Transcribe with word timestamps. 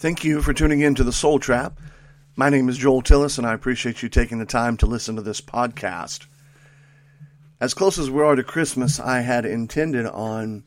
Thank 0.00 0.24
you 0.24 0.40
for 0.40 0.54
tuning 0.54 0.80
in 0.80 0.94
to 0.94 1.04
the 1.04 1.12
Soul 1.12 1.38
Trap. 1.38 1.78
My 2.34 2.48
name 2.48 2.70
is 2.70 2.78
Joel 2.78 3.02
Tillis, 3.02 3.36
and 3.36 3.46
I 3.46 3.52
appreciate 3.52 4.02
you 4.02 4.08
taking 4.08 4.38
the 4.38 4.46
time 4.46 4.78
to 4.78 4.86
listen 4.86 5.16
to 5.16 5.20
this 5.20 5.42
podcast. 5.42 6.24
As 7.60 7.74
close 7.74 7.98
as 7.98 8.08
we 8.08 8.22
are 8.22 8.34
to 8.34 8.42
Christmas, 8.42 8.98
I 8.98 9.20
had 9.20 9.44
intended 9.44 10.06
on 10.06 10.64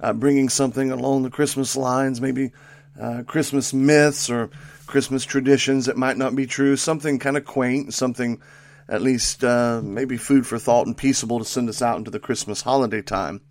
uh, 0.00 0.14
bringing 0.14 0.48
something 0.48 0.90
along 0.90 1.22
the 1.22 1.28
Christmas 1.28 1.76
lines, 1.76 2.22
maybe 2.22 2.52
uh, 2.98 3.24
Christmas 3.26 3.74
myths 3.74 4.30
or 4.30 4.48
Christmas 4.86 5.26
traditions 5.26 5.84
that 5.84 5.98
might 5.98 6.16
not 6.16 6.34
be 6.34 6.46
true, 6.46 6.74
something 6.74 7.18
kind 7.18 7.36
of 7.36 7.44
quaint, 7.44 7.92
something 7.92 8.40
at 8.88 9.02
least 9.02 9.44
uh, 9.44 9.82
maybe 9.84 10.16
food 10.16 10.46
for 10.46 10.58
thought 10.58 10.86
and 10.86 10.96
peaceable 10.96 11.38
to 11.38 11.44
send 11.44 11.68
us 11.68 11.82
out 11.82 11.98
into 11.98 12.10
the 12.10 12.18
Christmas 12.18 12.62
holiday 12.62 13.02
time. 13.02 13.42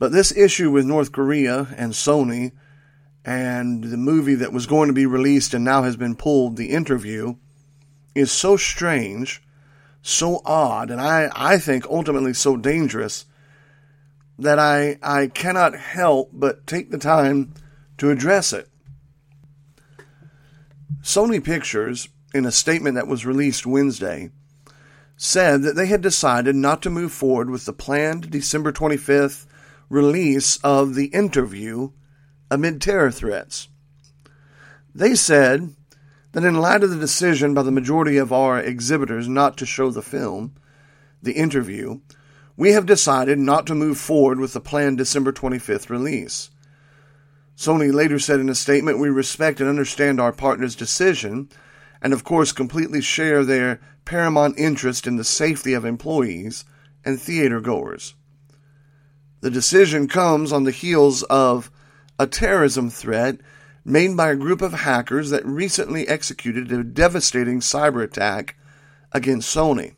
But 0.00 0.10
this 0.10 0.36
issue 0.36 0.72
with 0.72 0.84
North 0.84 1.12
Korea 1.12 1.68
and 1.76 1.92
Sony 1.92 2.50
and 3.24 3.84
the 3.84 3.96
movie 3.96 4.36
that 4.36 4.52
was 4.52 4.66
going 4.66 4.88
to 4.88 4.94
be 4.94 5.06
released 5.06 5.54
and 5.54 5.64
now 5.64 5.82
has 5.82 5.96
been 5.96 6.16
pulled, 6.16 6.56
the 6.56 6.70
interview, 6.70 7.36
is 8.14 8.32
so 8.32 8.56
strange, 8.56 9.42
so 10.02 10.40
odd, 10.44 10.90
and 10.90 11.00
I, 11.00 11.30
I 11.34 11.58
think 11.58 11.86
ultimately 11.86 12.32
so 12.32 12.56
dangerous 12.56 13.26
that 14.38 14.58
I, 14.58 14.98
I 15.02 15.26
cannot 15.26 15.74
help 15.74 16.30
but 16.32 16.66
take 16.66 16.90
the 16.90 16.98
time 16.98 17.52
to 17.98 18.10
address 18.10 18.52
it. 18.52 18.68
Sony 21.02 21.42
Pictures, 21.44 22.08
in 22.32 22.46
a 22.46 22.52
statement 22.52 22.94
that 22.94 23.06
was 23.06 23.26
released 23.26 23.66
Wednesday, 23.66 24.30
said 25.16 25.62
that 25.62 25.76
they 25.76 25.86
had 25.86 26.00
decided 26.00 26.56
not 26.56 26.80
to 26.82 26.90
move 26.90 27.12
forward 27.12 27.50
with 27.50 27.66
the 27.66 27.72
planned 27.72 28.30
December 28.30 28.72
25th 28.72 29.46
release 29.90 30.56
of 30.64 30.94
the 30.94 31.06
interview 31.06 31.90
amid 32.50 32.80
terror 32.80 33.10
threats. 33.10 33.68
They 34.94 35.14
said 35.14 35.74
that 36.32 36.44
in 36.44 36.56
light 36.56 36.82
of 36.82 36.90
the 36.90 36.98
decision 36.98 37.54
by 37.54 37.62
the 37.62 37.70
majority 37.70 38.16
of 38.16 38.32
our 38.32 38.58
exhibitors 38.58 39.28
not 39.28 39.56
to 39.58 39.66
show 39.66 39.90
the 39.90 40.02
film, 40.02 40.54
the 41.22 41.32
interview, 41.32 42.00
we 42.56 42.72
have 42.72 42.86
decided 42.86 43.38
not 43.38 43.66
to 43.66 43.74
move 43.74 43.98
forward 43.98 44.38
with 44.38 44.52
the 44.52 44.60
planned 44.60 44.98
December 44.98 45.32
25th 45.32 45.88
release. 45.88 46.50
Sony 47.56 47.92
later 47.92 48.18
said 48.18 48.40
in 48.40 48.48
a 48.48 48.54
statement, 48.54 48.98
We 48.98 49.10
respect 49.10 49.60
and 49.60 49.68
understand 49.68 50.20
our 50.20 50.32
partner's 50.32 50.74
decision, 50.74 51.48
and 52.00 52.12
of 52.12 52.24
course 52.24 52.52
completely 52.52 53.00
share 53.00 53.44
their 53.44 53.80
paramount 54.04 54.58
interest 54.58 55.06
in 55.06 55.16
the 55.16 55.24
safety 55.24 55.72
of 55.72 55.84
employees 55.84 56.64
and 57.04 57.20
theater 57.20 57.60
goers. 57.60 58.14
The 59.40 59.50
decision 59.50 60.08
comes 60.08 60.52
on 60.52 60.64
the 60.64 60.70
heels 60.70 61.22
of 61.24 61.70
a 62.20 62.26
terrorism 62.26 62.90
threat 62.90 63.38
made 63.82 64.14
by 64.14 64.30
a 64.30 64.36
group 64.36 64.60
of 64.60 64.74
hackers 64.74 65.30
that 65.30 65.46
recently 65.46 66.06
executed 66.06 66.70
a 66.70 66.84
devastating 66.84 67.60
cyber 67.60 68.04
attack 68.04 68.56
against 69.10 69.56
Sony. 69.56 69.94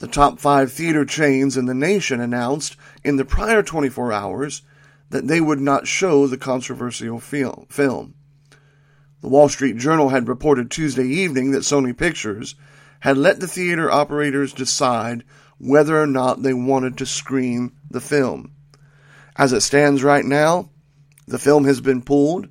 The 0.00 0.06
top 0.06 0.38
five 0.38 0.70
theater 0.70 1.06
chains 1.06 1.56
in 1.56 1.64
the 1.64 1.72
nation 1.72 2.20
announced 2.20 2.76
in 3.02 3.16
the 3.16 3.24
prior 3.24 3.62
24 3.62 4.12
hours 4.12 4.60
that 5.08 5.26
they 5.26 5.40
would 5.40 5.60
not 5.60 5.86
show 5.86 6.26
the 6.26 6.36
controversial 6.36 7.18
film. 7.20 8.14
The 9.22 9.28
Wall 9.30 9.48
Street 9.48 9.78
Journal 9.78 10.10
had 10.10 10.28
reported 10.28 10.70
Tuesday 10.70 11.06
evening 11.06 11.52
that 11.52 11.62
Sony 11.62 11.96
Pictures 11.96 12.54
had 13.00 13.16
let 13.16 13.40
the 13.40 13.48
theater 13.48 13.90
operators 13.90 14.52
decide 14.52 15.24
whether 15.56 15.98
or 15.98 16.06
not 16.06 16.42
they 16.42 16.52
wanted 16.52 16.98
to 16.98 17.06
screen 17.06 17.72
the 17.90 18.02
film. 18.02 18.52
As 19.36 19.54
it 19.54 19.62
stands 19.62 20.04
right 20.04 20.24
now, 20.24 20.68
the 21.28 21.38
film 21.38 21.64
has 21.64 21.80
been 21.80 22.02
pulled, 22.02 22.48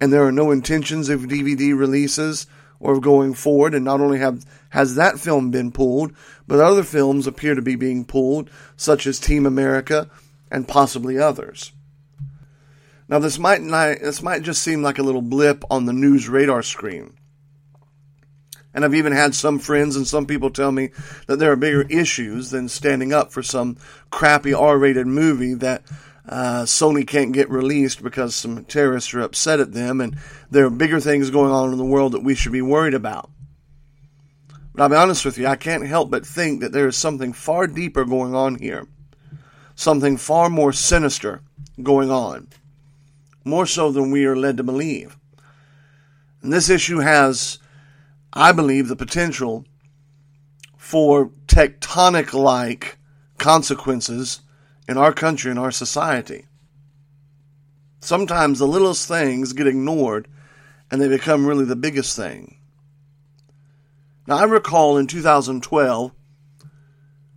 and 0.00 0.12
there 0.12 0.24
are 0.24 0.32
no 0.32 0.50
intentions 0.50 1.08
of 1.08 1.22
DVD 1.22 1.76
releases 1.76 2.46
or 2.80 2.94
of 2.94 3.02
going 3.02 3.34
forward. 3.34 3.74
And 3.74 3.84
not 3.84 4.00
only 4.00 4.18
have 4.18 4.44
has 4.70 4.94
that 4.94 5.20
film 5.20 5.50
been 5.50 5.70
pulled, 5.70 6.12
but 6.46 6.60
other 6.60 6.82
films 6.82 7.26
appear 7.26 7.54
to 7.54 7.62
be 7.62 7.76
being 7.76 8.04
pulled, 8.04 8.50
such 8.76 9.06
as 9.06 9.20
Team 9.20 9.46
America 9.46 10.08
and 10.50 10.66
possibly 10.66 11.18
others. 11.18 11.72
Now, 13.08 13.18
this 13.18 13.38
might 13.38 13.62
not, 13.62 14.00
this 14.00 14.22
might 14.22 14.42
just 14.42 14.62
seem 14.62 14.82
like 14.82 14.98
a 14.98 15.02
little 15.02 15.22
blip 15.22 15.64
on 15.70 15.84
the 15.84 15.92
news 15.92 16.28
radar 16.28 16.62
screen. 16.62 17.14
And 18.74 18.84
I've 18.84 18.94
even 18.94 19.12
had 19.12 19.34
some 19.34 19.58
friends 19.58 19.96
and 19.96 20.06
some 20.06 20.24
people 20.24 20.50
tell 20.50 20.72
me 20.72 20.90
that 21.26 21.38
there 21.38 21.52
are 21.52 21.56
bigger 21.56 21.82
issues 21.82 22.50
than 22.50 22.68
standing 22.68 23.12
up 23.12 23.30
for 23.30 23.42
some 23.42 23.76
crappy 24.10 24.54
R 24.54 24.78
rated 24.78 25.06
movie 25.06 25.54
that 25.54 25.82
uh, 26.28 26.62
Sony 26.62 27.06
can't 27.06 27.32
get 27.32 27.50
released 27.50 28.02
because 28.02 28.34
some 28.34 28.64
terrorists 28.64 29.12
are 29.12 29.20
upset 29.20 29.60
at 29.60 29.72
them, 29.72 30.00
and 30.00 30.16
there 30.50 30.66
are 30.66 30.70
bigger 30.70 31.00
things 31.00 31.30
going 31.30 31.52
on 31.52 31.72
in 31.72 31.78
the 31.78 31.84
world 31.84 32.12
that 32.12 32.22
we 32.22 32.34
should 32.34 32.52
be 32.52 32.62
worried 32.62 32.94
about. 32.94 33.30
But 34.74 34.82
I'll 34.82 34.88
be 34.88 34.96
honest 34.96 35.24
with 35.24 35.36
you, 35.36 35.46
I 35.46 35.56
can't 35.56 35.86
help 35.86 36.10
but 36.10 36.24
think 36.24 36.60
that 36.60 36.72
there 36.72 36.86
is 36.86 36.96
something 36.96 37.32
far 37.32 37.66
deeper 37.66 38.04
going 38.04 38.34
on 38.34 38.54
here, 38.56 38.86
something 39.74 40.16
far 40.16 40.48
more 40.48 40.72
sinister 40.72 41.42
going 41.82 42.10
on, 42.10 42.48
more 43.44 43.66
so 43.66 43.90
than 43.90 44.10
we 44.10 44.24
are 44.24 44.36
led 44.36 44.56
to 44.58 44.62
believe. 44.62 45.18
And 46.40 46.52
this 46.52 46.70
issue 46.70 46.98
has, 46.98 47.58
I 48.32 48.52
believe, 48.52 48.88
the 48.88 48.96
potential 48.96 49.64
for 50.76 51.30
tectonic 51.46 52.32
like 52.32 52.98
consequences 53.38 54.41
in 54.88 54.96
our 54.96 55.12
country 55.12 55.50
and 55.50 55.58
our 55.58 55.70
society. 55.70 56.46
Sometimes 58.00 58.58
the 58.58 58.66
littlest 58.66 59.06
things 59.06 59.52
get 59.52 59.66
ignored 59.66 60.28
and 60.90 61.00
they 61.00 61.08
become 61.08 61.46
really 61.46 61.64
the 61.64 61.76
biggest 61.76 62.16
thing. 62.16 62.58
Now, 64.26 64.36
I 64.36 64.44
recall 64.44 64.98
in 64.98 65.06
2012, 65.06 66.12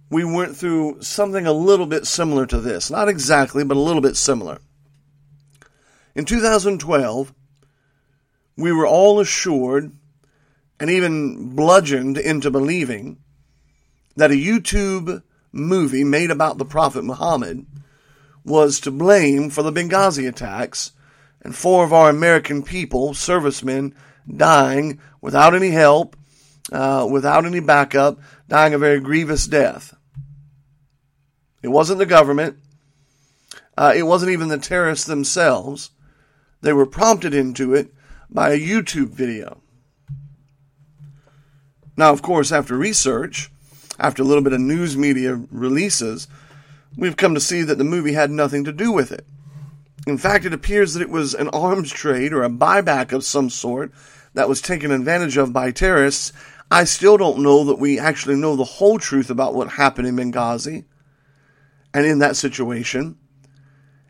we 0.10 0.24
went 0.24 0.56
through 0.56 1.02
something 1.02 1.48
a 1.48 1.54
little 1.54 1.88
bit 1.88 2.06
similar 2.06 2.46
to 2.48 2.60
this. 2.60 2.92
Not 2.92 3.10
exactly, 3.10 3.64
but 3.64 3.78
a 3.78 3.80
little 3.80 4.02
bit 4.02 4.16
similar. 4.16 4.60
In 6.14 6.26
2012, 6.26 7.34
we 8.58 8.72
were 8.72 8.88
all 8.88 9.20
assured 9.20 9.92
and 10.80 10.90
even 10.90 11.56
bludgeoned 11.56 12.18
into 12.18 12.52
believing 12.52 13.18
that 14.16 14.32
a 14.32 14.36
YouTube 14.36 15.24
movie 15.56 16.04
made 16.04 16.30
about 16.30 16.58
the 16.58 16.66
Prophet 16.66 17.04
Muhammad 17.04 17.66
was 18.44 18.80
to 18.82 18.92
blame 18.92 19.50
for 19.50 19.64
the 19.64 19.72
Benghazi 19.72 20.28
attacks 20.28 20.92
and 21.42 21.56
four 21.56 21.84
of 21.84 21.94
our 21.94 22.10
American 22.10 22.62
people, 22.62 23.14
servicemen, 23.14 23.96
dying 24.36 25.00
without 25.22 25.56
any 25.56 25.70
help, 25.70 26.16
uh, 26.72 27.08
without 27.10 27.46
any 27.46 27.60
backup, 27.60 28.20
dying 28.48 28.74
a 28.74 28.78
very 28.78 29.00
grievous 29.00 29.48
death. 29.48 29.96
It 31.64 31.70
wasn't 31.70 32.00
the 32.00 32.06
government. 32.06 32.58
Uh, 33.78 33.94
it 33.96 34.04
wasn't 34.04 34.32
even 34.32 34.50
the 34.50 34.58
terrorists 34.58 35.06
themselves. 35.06 35.92
They 36.62 36.74
were 36.74 36.86
prompted 36.86 37.34
into 37.34 37.74
it 37.74 37.94
by 38.30 38.52
a 38.52 38.60
YouTube 38.60 39.10
video. 39.10 39.62
Now, 41.98 42.12
of 42.12 42.22
course, 42.22 42.52
after 42.52 42.76
research, 42.76 43.52
after 44.00 44.22
a 44.22 44.26
little 44.26 44.44
bit 44.44 44.54
of 44.54 44.60
news 44.60 44.98
media 44.98 45.42
releases, 45.52 46.28
we've 46.98 47.18
come 47.18 47.34
to 47.34 47.40
see 47.40 47.64
that 47.64 47.78
the 47.78 47.84
movie 47.84 48.14
had 48.14 48.32
nothing 48.32 48.64
to 48.66 48.72
do 48.72 48.92
with 48.92 49.12
it. 49.12 49.26
In 50.08 50.18
fact, 50.18 50.46
it 50.46 50.54
appears 50.54 50.94
that 50.94 51.02
it 51.02 51.10
was 51.10 51.34
an 51.34 51.50
arms 51.50 51.92
trade 51.92 52.34
or 52.34 52.44
a 52.44 52.50
buyback 52.50 53.12
of 53.12 53.24
some 53.24 53.50
sort 53.50 53.92
that 54.34 54.50
was 54.50 54.62
taken 54.62 54.92
advantage 54.92 55.38
of 55.38 55.54
by 55.54 55.72
terrorists. 55.72 56.32
I 56.70 56.84
still 56.84 57.18
don't 57.18 57.40
know 57.40 57.64
that 57.66 57.80
we 57.80 58.00
actually 58.00 58.36
know 58.36 58.56
the 58.56 58.64
whole 58.64 59.00
truth 59.00 59.30
about 59.30 59.56
what 59.56 59.70
happened 59.70 60.08
in 60.08 60.16
Benghazi 60.16 60.86
and 61.94 62.06
in 62.06 62.20
that 62.20 62.36
situation. 62.36 63.18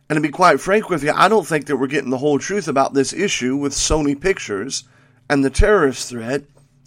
And 0.09 0.17
to 0.17 0.21
be 0.21 0.29
quite 0.29 0.59
frank 0.59 0.89
with 0.89 1.03
you, 1.03 1.11
I 1.15 1.29
don't 1.29 1.47
think 1.47 1.65
that 1.65 1.77
we're 1.77 1.87
getting 1.87 2.09
the 2.09 2.17
whole 2.17 2.39
truth 2.39 2.67
about 2.67 2.93
this 2.93 3.13
issue 3.13 3.55
with 3.55 3.73
Sony 3.73 4.19
Pictures 4.19 4.83
and 5.29 5.43
the 5.43 5.49
terrorist 5.49 6.09
threat 6.09 6.43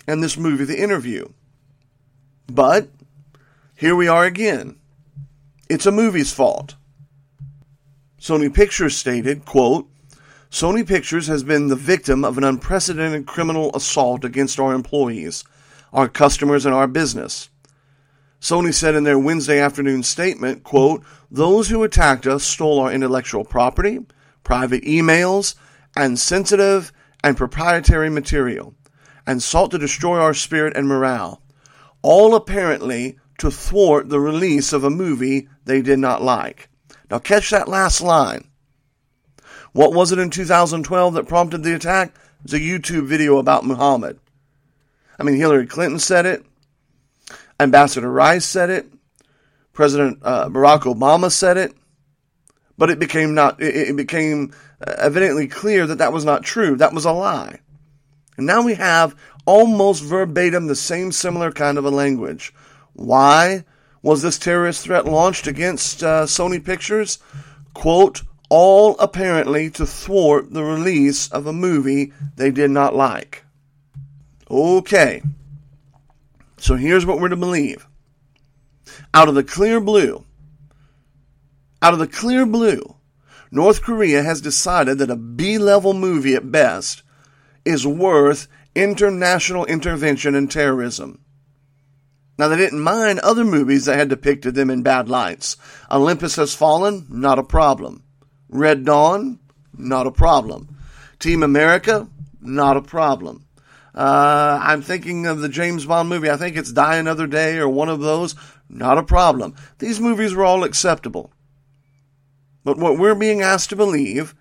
and 0.06 0.22
this 0.22 0.36
movie, 0.36 0.64
The 0.64 0.80
Interview. 0.80 1.28
But 2.50 2.88
here 3.76 3.94
we 3.94 4.08
are 4.08 4.24
again. 4.24 4.76
It's 5.68 5.86
a 5.86 5.92
movie's 5.92 6.32
fault. 6.32 6.76
Sony 8.18 8.52
Pictures 8.52 8.96
stated, 8.96 9.44
quote, 9.44 9.86
Sony 10.50 10.86
Pictures 10.86 11.26
has 11.26 11.44
been 11.44 11.68
the 11.68 11.76
victim 11.76 12.24
of 12.24 12.38
an 12.38 12.44
unprecedented 12.44 13.26
criminal 13.26 13.70
assault 13.76 14.24
against 14.24 14.58
our 14.58 14.72
employees, 14.72 15.44
our 15.92 16.08
customers, 16.08 16.64
and 16.64 16.74
our 16.74 16.88
business. 16.88 17.50
Sony 18.40 18.72
said 18.72 18.94
in 18.94 19.04
their 19.04 19.18
Wednesday 19.18 19.60
afternoon 19.60 20.02
statement, 20.02 20.64
quote, 20.64 21.04
Those 21.30 21.68
who 21.68 21.82
attacked 21.82 22.26
us 22.26 22.44
stole 22.44 22.80
our 22.80 22.90
intellectual 22.90 23.44
property, 23.44 24.00
private 24.42 24.82
emails, 24.84 25.54
and 25.94 26.18
sensitive 26.18 26.92
and 27.22 27.36
proprietary 27.36 28.08
material, 28.08 28.74
and 29.26 29.42
sought 29.42 29.70
to 29.72 29.78
destroy 29.78 30.18
our 30.18 30.34
spirit 30.34 30.74
and 30.74 30.88
morale 30.88 31.42
all 32.02 32.34
apparently 32.34 33.18
to 33.38 33.50
thwart 33.50 34.08
the 34.08 34.20
release 34.20 34.72
of 34.72 34.84
a 34.84 34.90
movie 34.90 35.48
they 35.64 35.82
did 35.82 35.98
not 35.98 36.22
like. 36.22 36.68
Now, 37.10 37.18
catch 37.18 37.50
that 37.50 37.68
last 37.68 38.00
line. 38.00 38.48
What 39.72 39.92
was 39.92 40.12
it 40.12 40.18
in 40.18 40.30
2012 40.30 41.14
that 41.14 41.28
prompted 41.28 41.62
the 41.62 41.74
attack? 41.74 42.08
It 42.08 42.42
was 42.44 42.54
a 42.54 42.58
YouTube 42.58 43.06
video 43.06 43.38
about 43.38 43.64
Muhammad. 43.64 44.18
I 45.18 45.22
mean, 45.22 45.36
Hillary 45.36 45.66
Clinton 45.66 45.98
said 45.98 46.26
it. 46.26 46.44
Ambassador 47.60 48.10
Rice 48.10 48.44
said 48.44 48.70
it. 48.70 48.86
President 49.72 50.18
uh, 50.22 50.48
Barack 50.48 50.82
Obama 50.82 51.30
said 51.30 51.56
it. 51.56 51.72
But 52.76 52.90
it 52.90 52.98
became 52.98 53.34
not. 53.34 53.60
It, 53.60 53.90
it 53.90 53.96
became 53.96 54.52
evidently 54.86 55.48
clear 55.48 55.86
that 55.86 55.98
that 55.98 56.12
was 56.12 56.24
not 56.24 56.44
true. 56.44 56.76
That 56.76 56.92
was 56.92 57.04
a 57.04 57.12
lie. 57.12 57.58
And 58.36 58.46
now 58.46 58.62
we 58.62 58.74
have 58.74 59.16
almost 59.48 60.04
verbatim 60.04 60.66
the 60.66 60.76
same 60.76 61.10
similar 61.10 61.50
kind 61.50 61.78
of 61.78 61.86
a 61.86 61.90
language. 61.90 62.52
Why 62.92 63.64
was 64.02 64.20
this 64.20 64.38
terrorist 64.38 64.84
threat 64.84 65.06
launched 65.06 65.46
against 65.46 66.02
uh, 66.02 66.26
Sony 66.26 66.62
Pictures? 66.62 67.18
Quote, 67.72 68.22
all 68.50 68.94
apparently 68.98 69.70
to 69.70 69.86
thwart 69.86 70.52
the 70.52 70.62
release 70.62 71.32
of 71.32 71.46
a 71.46 71.52
movie 71.54 72.12
they 72.36 72.50
did 72.50 72.70
not 72.70 72.94
like. 72.94 73.42
Okay, 74.50 75.22
so 76.58 76.74
here's 76.74 77.06
what 77.06 77.18
we're 77.18 77.28
to 77.28 77.36
believe. 77.36 77.86
Out 79.14 79.30
of 79.30 79.34
the 79.34 79.44
clear 79.44 79.80
blue, 79.80 80.26
out 81.80 81.94
of 81.94 81.98
the 81.98 82.06
clear 82.06 82.44
blue, 82.44 82.96
North 83.50 83.80
Korea 83.80 84.22
has 84.22 84.42
decided 84.42 84.98
that 84.98 85.10
a 85.10 85.16
B 85.16 85.56
level 85.56 85.94
movie 85.94 86.34
at 86.34 86.52
best 86.52 87.02
is 87.64 87.86
worth 87.86 88.46
international 88.82 89.64
intervention 89.66 90.34
in 90.34 90.48
terrorism. 90.48 91.24
Now, 92.38 92.48
they 92.48 92.56
didn't 92.56 92.80
mind 92.80 93.18
other 93.18 93.44
movies 93.44 93.86
that 93.86 93.98
had 93.98 94.08
depicted 94.08 94.54
them 94.54 94.70
in 94.70 94.82
bad 94.82 95.08
lights. 95.08 95.56
Olympus 95.90 96.36
Has 96.36 96.54
Fallen, 96.54 97.06
not 97.08 97.38
a 97.38 97.42
problem. 97.42 98.04
Red 98.48 98.84
Dawn, 98.84 99.40
not 99.76 100.06
a 100.06 100.12
problem. 100.12 100.76
Team 101.18 101.42
America, 101.42 102.08
not 102.40 102.76
a 102.76 102.82
problem. 102.82 103.44
Uh, 103.94 104.60
I'm 104.62 104.82
thinking 104.82 105.26
of 105.26 105.40
the 105.40 105.48
James 105.48 105.84
Bond 105.84 106.08
movie. 106.08 106.30
I 106.30 106.36
think 106.36 106.56
it's 106.56 106.72
Die 106.72 106.96
Another 106.96 107.26
Day 107.26 107.58
or 107.58 107.68
one 107.68 107.88
of 107.88 108.00
those. 108.00 108.36
Not 108.68 108.98
a 108.98 109.02
problem. 109.02 109.56
These 109.80 109.98
movies 109.98 110.34
were 110.34 110.44
all 110.44 110.62
acceptable. 110.62 111.32
But 112.62 112.78
what 112.78 112.98
we're 112.98 113.16
being 113.16 113.42
asked 113.42 113.70
to 113.70 113.76
believe, 113.76 114.34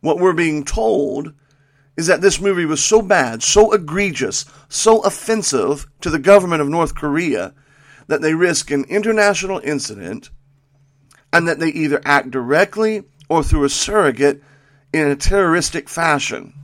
what 0.00 0.18
we're 0.18 0.32
being 0.32 0.64
told, 0.64 1.34
is 1.98 2.06
that 2.06 2.20
this 2.20 2.40
movie 2.40 2.64
was 2.64 2.82
so 2.82 3.02
bad, 3.02 3.42
so 3.42 3.72
egregious, 3.72 4.44
so 4.68 5.00
offensive 5.00 5.84
to 6.00 6.08
the 6.08 6.18
government 6.20 6.62
of 6.62 6.68
North 6.68 6.94
Korea 6.94 7.52
that 8.06 8.22
they 8.22 8.34
risk 8.34 8.70
an 8.70 8.84
international 8.84 9.60
incident 9.64 10.30
and 11.32 11.48
that 11.48 11.58
they 11.58 11.70
either 11.70 12.00
act 12.04 12.30
directly 12.30 13.02
or 13.28 13.42
through 13.42 13.64
a 13.64 13.68
surrogate 13.68 14.40
in 14.92 15.08
a 15.08 15.16
terroristic 15.16 15.88
fashion. 15.88 16.54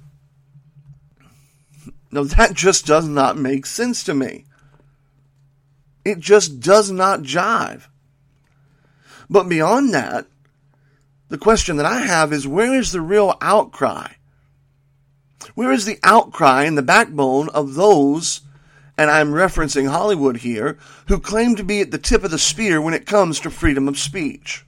Now, 2.12 2.22
that 2.22 2.54
just 2.54 2.86
does 2.86 3.08
not 3.08 3.36
make 3.36 3.66
sense 3.66 4.04
to 4.04 4.14
me. 4.14 4.44
It 6.04 6.20
just 6.20 6.60
does 6.60 6.92
not 6.92 7.22
jive. 7.22 7.88
But 9.28 9.48
beyond 9.48 9.92
that, 9.94 10.28
the 11.28 11.38
question 11.38 11.74
that 11.78 11.86
I 11.86 12.02
have 12.02 12.32
is 12.32 12.46
where 12.46 12.78
is 12.78 12.92
the 12.92 13.00
real 13.00 13.36
outcry? 13.40 14.12
Where 15.54 15.72
is 15.72 15.84
the 15.84 15.98
outcry 16.02 16.64
and 16.64 16.76
the 16.76 16.82
backbone 16.82 17.48
of 17.50 17.74
those, 17.74 18.40
and 18.96 19.10
I'm 19.10 19.32
referencing 19.32 19.88
Hollywood 19.88 20.38
here, 20.38 20.78
who 21.08 21.18
claim 21.20 21.56
to 21.56 21.64
be 21.64 21.80
at 21.80 21.90
the 21.90 21.98
tip 21.98 22.24
of 22.24 22.30
the 22.30 22.38
spear 22.38 22.80
when 22.80 22.94
it 22.94 23.06
comes 23.06 23.40
to 23.40 23.50
freedom 23.50 23.88
of 23.88 23.98
speech? 23.98 24.64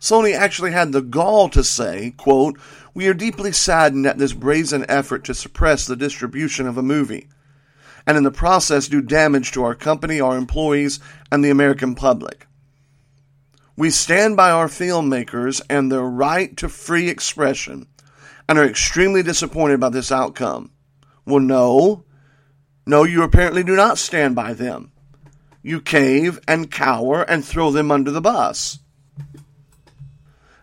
Sony 0.00 0.34
actually 0.34 0.72
had 0.72 0.92
the 0.92 1.02
gall 1.02 1.50
to 1.50 1.62
say, 1.62 2.14
quote, 2.16 2.58
We 2.94 3.06
are 3.08 3.14
deeply 3.14 3.52
saddened 3.52 4.06
at 4.06 4.16
this 4.16 4.32
brazen 4.32 4.86
effort 4.88 5.24
to 5.24 5.34
suppress 5.34 5.86
the 5.86 5.96
distribution 5.96 6.66
of 6.66 6.78
a 6.78 6.82
movie, 6.82 7.28
and 8.06 8.16
in 8.16 8.24
the 8.24 8.30
process 8.30 8.88
do 8.88 9.02
damage 9.02 9.52
to 9.52 9.62
our 9.62 9.74
company, 9.74 10.18
our 10.18 10.38
employees, 10.38 11.00
and 11.30 11.44
the 11.44 11.50
American 11.50 11.94
public. 11.94 12.46
We 13.76 13.90
stand 13.90 14.36
by 14.36 14.50
our 14.50 14.68
filmmakers 14.68 15.60
and 15.68 15.92
their 15.92 16.02
right 16.02 16.56
to 16.56 16.68
free 16.68 17.08
expression 17.08 17.86
and 18.50 18.58
are 18.58 18.66
extremely 18.66 19.22
disappointed 19.22 19.78
by 19.78 19.88
this 19.90 20.10
outcome. 20.10 20.72
Well, 21.24 21.38
no. 21.38 22.02
No, 22.84 23.04
you 23.04 23.22
apparently 23.22 23.62
do 23.62 23.76
not 23.76 23.96
stand 23.96 24.34
by 24.34 24.54
them. 24.54 24.90
You 25.62 25.80
cave 25.80 26.40
and 26.48 26.68
cower 26.68 27.22
and 27.22 27.44
throw 27.44 27.70
them 27.70 27.92
under 27.92 28.10
the 28.10 28.20
bus. 28.20 28.80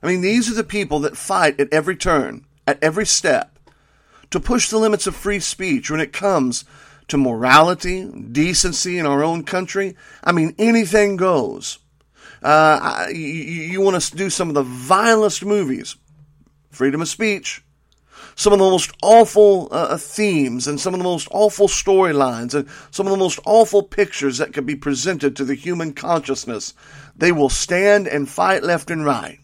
I 0.03 0.07
mean, 0.07 0.19
these 0.19 0.51
are 0.51 0.53
the 0.53 0.65
people 0.65 0.99
that 0.99 1.15
fight 1.15 1.61
at 1.61 1.71
every 1.71 1.95
turn, 1.95 2.45
at 2.67 2.77
every 2.83 3.05
step, 3.05 3.57
to 4.31 4.39
push 4.41 4.69
the 4.69 4.79
limits 4.79 5.07
of 5.07 5.15
free 5.15 5.39
speech 5.39 5.89
when 5.89 6.01
it 6.01 6.11
comes 6.11 6.65
to 7.07 7.17
morality, 7.17 8.03
decency 8.03 8.99
in 8.99 9.05
our 9.05 9.23
own 9.23 9.45
country. 9.45 9.95
I 10.25 10.33
mean, 10.33 10.55
anything 10.57 11.15
goes. 11.15 11.79
Uh, 12.43 13.07
you, 13.11 13.15
you 13.15 13.79
want 13.79 13.95
us 13.95 14.09
to 14.09 14.17
do 14.17 14.29
some 14.29 14.49
of 14.49 14.55
the 14.55 14.63
vilest 14.63 15.45
movies, 15.45 15.95
freedom 16.69 17.01
of 17.01 17.07
speech, 17.07 17.63
some 18.37 18.53
of 18.53 18.59
the 18.59 18.69
most 18.69 18.91
awful 19.01 19.67
uh, 19.71 19.87
uh, 19.89 19.97
themes 19.97 20.67
and 20.67 20.79
some 20.79 20.93
of 20.93 20.99
the 20.99 21.03
most 21.03 21.27
awful 21.31 21.67
storylines 21.67 22.53
and 22.53 22.69
some 22.91 23.07
of 23.07 23.11
the 23.11 23.17
most 23.17 23.39
awful 23.45 23.81
pictures 23.81 24.37
that 24.37 24.53
can 24.53 24.63
be 24.63 24.75
presented 24.75 25.35
to 25.35 25.43
the 25.43 25.55
human 25.55 25.91
consciousness. 25.91 26.75
They 27.15 27.31
will 27.31 27.49
stand 27.49 28.07
and 28.07 28.29
fight 28.29 28.63
left 28.63 28.91
and 28.91 29.03
right. 29.03 29.39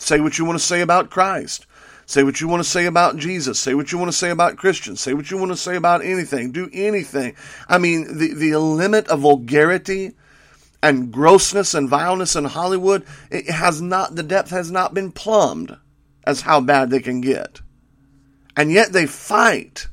Say 0.00 0.18
what 0.18 0.36
you 0.36 0.44
want 0.44 0.58
to 0.58 0.64
say 0.64 0.80
about 0.80 1.10
Christ. 1.10 1.66
Say 2.06 2.24
what 2.24 2.40
you 2.40 2.48
want 2.48 2.60
to 2.60 2.68
say 2.68 2.86
about 2.86 3.18
Jesus. 3.18 3.60
Say 3.60 3.74
what 3.74 3.92
you 3.92 3.98
want 3.98 4.10
to 4.10 4.16
say 4.16 4.30
about 4.30 4.56
Christians. 4.56 5.00
Say 5.00 5.14
what 5.14 5.30
you 5.30 5.36
want 5.36 5.52
to 5.52 5.56
say 5.56 5.76
about 5.76 6.04
anything. 6.04 6.50
Do 6.50 6.68
anything. 6.72 7.36
I 7.68 7.78
mean, 7.78 8.18
the, 8.18 8.34
the 8.34 8.58
limit 8.58 9.06
of 9.06 9.20
vulgarity 9.20 10.14
and 10.82 11.12
grossness 11.12 11.72
and 11.72 11.88
vileness 11.88 12.34
in 12.34 12.46
Hollywood, 12.46 13.04
it 13.30 13.48
has 13.48 13.80
not, 13.80 14.16
the 14.16 14.24
depth 14.24 14.50
has 14.50 14.72
not 14.72 14.92
been 14.92 15.12
plumbed 15.12 15.76
as 16.24 16.40
how 16.40 16.60
bad 16.60 16.90
they 16.90 17.00
can 17.00 17.20
get. 17.20 17.60
And 18.58 18.72
yet 18.72 18.92
they 18.92 19.06
fight. 19.06 19.86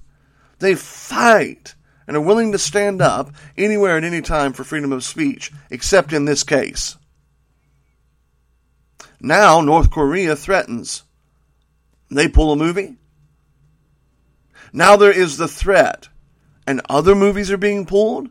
They 0.57 0.73
fight 0.73 1.75
and 2.07 2.17
are 2.17 2.21
willing 2.21 2.51
to 2.51 2.57
stand 2.57 2.99
up 2.99 3.31
anywhere 3.55 3.95
at 3.95 4.03
any 4.03 4.21
time 4.21 4.53
for 4.53 4.63
freedom 4.63 4.91
of 4.91 5.03
speech, 5.03 5.51
except 5.69 6.11
in 6.11 6.25
this 6.25 6.43
case. 6.43 6.97
Now, 9.21 9.61
North 9.61 9.91
Korea 9.91 10.35
threatens. 10.35 11.03
They 12.09 12.27
pull 12.27 12.51
a 12.51 12.55
movie. 12.55 12.95
Now 14.73 14.95
there 14.95 15.11
is 15.11 15.37
the 15.37 15.47
threat, 15.47 16.09
and 16.65 16.81
other 16.89 17.13
movies 17.13 17.51
are 17.51 17.57
being 17.57 17.85
pulled. 17.85 18.29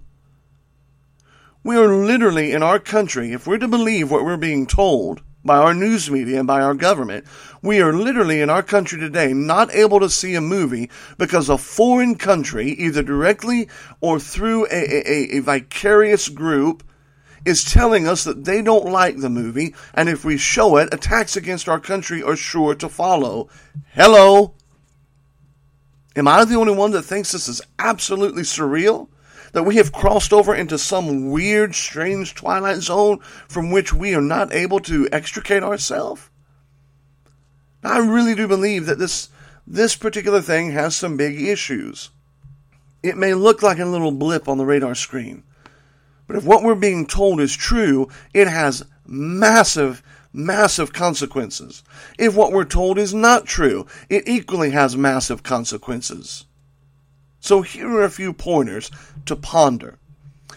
We 1.62 1.76
are 1.76 1.86
literally 1.86 2.50
in 2.50 2.64
our 2.64 2.80
country, 2.80 3.32
if 3.32 3.46
we're 3.46 3.58
to 3.58 3.68
believe 3.68 4.10
what 4.10 4.24
we're 4.24 4.36
being 4.36 4.66
told, 4.66 5.22
by 5.44 5.58
our 5.58 5.74
news 5.74 6.10
media 6.10 6.38
and 6.38 6.46
by 6.46 6.60
our 6.60 6.74
government. 6.74 7.26
We 7.62 7.80
are 7.80 7.92
literally 7.92 8.40
in 8.40 8.50
our 8.50 8.62
country 8.62 8.98
today 8.98 9.32
not 9.32 9.74
able 9.74 10.00
to 10.00 10.10
see 10.10 10.34
a 10.34 10.40
movie 10.40 10.90
because 11.18 11.48
a 11.48 11.58
foreign 11.58 12.16
country, 12.16 12.70
either 12.70 13.02
directly 13.02 13.68
or 14.00 14.18
through 14.18 14.66
a, 14.66 14.70
a, 14.70 15.36
a 15.36 15.40
vicarious 15.40 16.28
group, 16.28 16.82
is 17.44 17.64
telling 17.64 18.08
us 18.08 18.24
that 18.24 18.44
they 18.44 18.62
don't 18.62 18.86
like 18.86 19.18
the 19.18 19.28
movie, 19.28 19.74
and 19.92 20.08
if 20.08 20.24
we 20.24 20.38
show 20.38 20.78
it, 20.78 20.92
attacks 20.94 21.36
against 21.36 21.68
our 21.68 21.78
country 21.78 22.22
are 22.22 22.36
sure 22.36 22.74
to 22.74 22.88
follow. 22.88 23.48
Hello? 23.92 24.54
Am 26.16 26.28
I 26.28 26.44
the 26.44 26.54
only 26.54 26.74
one 26.74 26.92
that 26.92 27.02
thinks 27.02 27.32
this 27.32 27.48
is 27.48 27.60
absolutely 27.78 28.42
surreal? 28.42 29.08
That 29.54 29.62
we 29.62 29.76
have 29.76 29.92
crossed 29.92 30.32
over 30.32 30.52
into 30.54 30.76
some 30.76 31.30
weird, 31.30 31.74
strange 31.74 32.34
twilight 32.34 32.78
zone 32.78 33.20
from 33.48 33.70
which 33.70 33.94
we 33.94 34.12
are 34.12 34.20
not 34.20 34.52
able 34.52 34.80
to 34.80 35.08
extricate 35.12 35.62
ourselves? 35.62 36.28
I 37.82 37.98
really 37.98 38.34
do 38.34 38.48
believe 38.48 38.86
that 38.86 38.98
this 38.98 39.30
this 39.66 39.96
particular 39.96 40.42
thing 40.42 40.72
has 40.72 40.94
some 40.94 41.16
big 41.16 41.40
issues. 41.40 42.10
It 43.02 43.16
may 43.16 43.32
look 43.32 43.62
like 43.62 43.78
a 43.78 43.84
little 43.84 44.12
blip 44.12 44.48
on 44.48 44.58
the 44.58 44.66
radar 44.66 44.94
screen, 44.94 45.44
but 46.26 46.36
if 46.36 46.44
what 46.44 46.62
we're 46.62 46.74
being 46.74 47.06
told 47.06 47.40
is 47.40 47.54
true, 47.54 48.08
it 48.34 48.48
has 48.48 48.84
massive, 49.06 50.02
massive 50.32 50.92
consequences. 50.92 51.84
If 52.18 52.34
what 52.34 52.52
we're 52.52 52.64
told 52.64 52.98
is 52.98 53.14
not 53.14 53.46
true, 53.46 53.86
it 54.08 54.26
equally 54.26 54.70
has 54.70 54.96
massive 54.96 55.42
consequences. 55.44 56.44
So 57.44 57.60
here 57.60 57.90
are 57.90 58.04
a 58.04 58.10
few 58.10 58.32
pointers 58.32 58.90
to 59.26 59.36
ponder. 59.36 59.98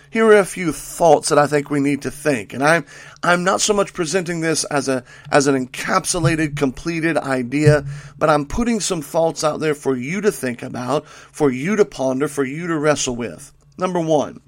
Here 0.09 0.25
are 0.25 0.39
a 0.39 0.45
few 0.45 0.71
thoughts 0.71 1.27
that 1.27 1.37
I 1.37 1.45
think 1.45 1.69
we 1.69 1.81
need 1.81 2.03
to 2.03 2.11
think. 2.11 2.53
And 2.53 2.63
I'm 2.63 2.85
I'm 3.21 3.43
not 3.43 3.59
so 3.59 3.73
much 3.73 3.93
presenting 3.93 4.39
this 4.39 4.63
as 4.63 4.87
a 4.87 5.03
as 5.29 5.47
an 5.47 5.67
encapsulated, 5.67 6.55
completed 6.55 7.17
idea, 7.17 7.85
but 8.17 8.29
I'm 8.29 8.45
putting 8.45 8.79
some 8.79 9.01
thoughts 9.01 9.43
out 9.43 9.59
there 9.59 9.75
for 9.75 9.97
you 9.97 10.21
to 10.21 10.31
think 10.31 10.63
about, 10.63 11.05
for 11.05 11.51
you 11.51 11.75
to 11.75 11.83
ponder, 11.83 12.29
for 12.29 12.45
you 12.45 12.67
to 12.67 12.79
wrestle 12.79 13.17
with. 13.17 13.51
Number 13.77 13.99
one, 13.99 14.39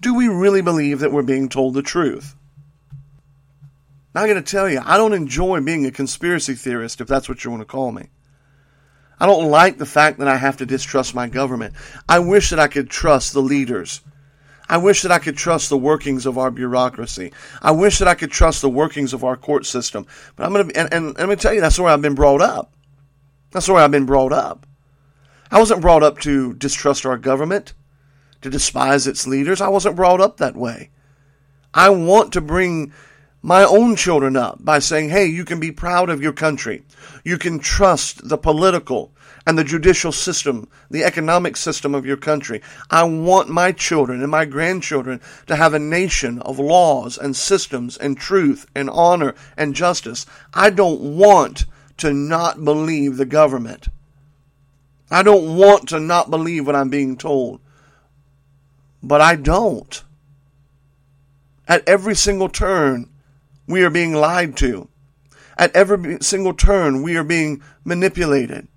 do 0.00 0.14
we 0.14 0.28
really 0.28 0.62
believe 0.62 1.00
that 1.00 1.10
we're 1.10 1.24
being 1.24 1.48
told 1.48 1.74
the 1.74 1.82
truth? 1.82 2.36
Now, 4.14 4.20
I'm 4.20 4.28
going 4.28 4.40
to 4.40 4.48
tell 4.48 4.70
you, 4.70 4.80
I 4.84 4.96
don't 4.96 5.12
enjoy 5.12 5.60
being 5.60 5.86
a 5.86 5.90
conspiracy 5.90 6.54
theorist, 6.54 7.00
if 7.00 7.08
that's 7.08 7.28
what 7.28 7.44
you 7.44 7.50
want 7.50 7.62
to 7.62 7.66
call 7.66 7.90
me. 7.90 8.10
I 9.20 9.26
don't 9.26 9.50
like 9.50 9.76
the 9.76 9.86
fact 9.86 10.18
that 10.18 10.28
I 10.28 10.36
have 10.36 10.56
to 10.58 10.66
distrust 10.66 11.14
my 11.14 11.28
government. 11.28 11.74
I 12.08 12.20
wish 12.20 12.50
that 12.50 12.58
I 12.58 12.68
could 12.68 12.88
trust 12.88 13.34
the 13.34 13.42
leaders. 13.42 14.00
I 14.66 14.78
wish 14.78 15.02
that 15.02 15.12
I 15.12 15.18
could 15.18 15.36
trust 15.36 15.68
the 15.68 15.76
workings 15.76 16.26
of 16.26 16.38
our 16.38 16.50
bureaucracy. 16.50 17.32
I 17.60 17.72
wish 17.72 17.98
that 17.98 18.08
I 18.08 18.14
could 18.14 18.30
trust 18.30 18.62
the 18.62 18.70
workings 18.70 19.12
of 19.12 19.24
our 19.24 19.36
court 19.36 19.66
system. 19.66 20.06
But 20.36 20.46
I'm 20.46 20.54
to, 20.54 20.78
and, 20.78 20.94
and, 20.94 21.06
and 21.06 21.16
going 21.16 21.30
to 21.30 21.36
tell 21.36 21.52
you, 21.52 21.60
that's 21.60 21.78
where 21.78 21.92
I've 21.92 22.00
been 22.00 22.14
brought 22.14 22.40
up. 22.40 22.72
That's 23.50 23.68
where 23.68 23.82
I've 23.82 23.90
been 23.90 24.06
brought 24.06 24.32
up. 24.32 24.66
I 25.50 25.58
wasn't 25.58 25.82
brought 25.82 26.04
up 26.04 26.18
to 26.20 26.54
distrust 26.54 27.04
our 27.04 27.18
government, 27.18 27.74
to 28.42 28.48
despise 28.48 29.08
its 29.08 29.26
leaders. 29.26 29.60
I 29.60 29.68
wasn't 29.68 29.96
brought 29.96 30.20
up 30.20 30.36
that 30.36 30.56
way. 30.56 30.90
I 31.74 31.90
want 31.90 32.32
to 32.34 32.40
bring 32.40 32.92
my 33.42 33.64
own 33.64 33.96
children 33.96 34.36
up 34.36 34.62
by 34.62 34.78
saying, 34.78 35.08
hey, 35.08 35.26
you 35.26 35.44
can 35.44 35.60
be 35.60 35.72
proud 35.72 36.10
of 36.10 36.22
your 36.22 36.32
country. 36.32 36.82
You 37.24 37.38
can 37.38 37.58
trust 37.58 38.28
the 38.28 38.38
political 38.38 39.12
and 39.46 39.58
the 39.58 39.64
judicial 39.64 40.12
system, 40.12 40.68
the 40.90 41.04
economic 41.04 41.56
system 41.56 41.94
of 41.94 42.04
your 42.04 42.18
country. 42.18 42.60
I 42.90 43.04
want 43.04 43.48
my 43.48 43.72
children 43.72 44.20
and 44.20 44.30
my 44.30 44.44
grandchildren 44.44 45.20
to 45.46 45.56
have 45.56 45.72
a 45.72 45.78
nation 45.78 46.38
of 46.40 46.58
laws 46.58 47.16
and 47.16 47.34
systems 47.34 47.96
and 47.96 48.18
truth 48.18 48.66
and 48.74 48.90
honor 48.90 49.34
and 49.56 49.74
justice. 49.74 50.26
I 50.52 50.70
don't 50.70 51.16
want 51.16 51.64
to 51.98 52.12
not 52.12 52.64
believe 52.64 53.16
the 53.16 53.24
government. 53.24 53.88
I 55.10 55.22
don't 55.22 55.56
want 55.56 55.88
to 55.88 55.98
not 55.98 56.30
believe 56.30 56.66
what 56.66 56.76
I'm 56.76 56.90
being 56.90 57.16
told. 57.16 57.60
But 59.02 59.20
I 59.20 59.36
don't. 59.36 60.02
At 61.66 61.88
every 61.88 62.14
single 62.14 62.48
turn, 62.48 63.08
we 63.70 63.82
are 63.82 63.90
being 63.90 64.14
lied 64.14 64.56
to. 64.58 64.88
At 65.56 65.74
every 65.76 66.18
single 66.20 66.54
turn, 66.54 67.02
we 67.02 67.16
are 67.16 67.24
being 67.24 67.62
manipulated. 67.84 68.68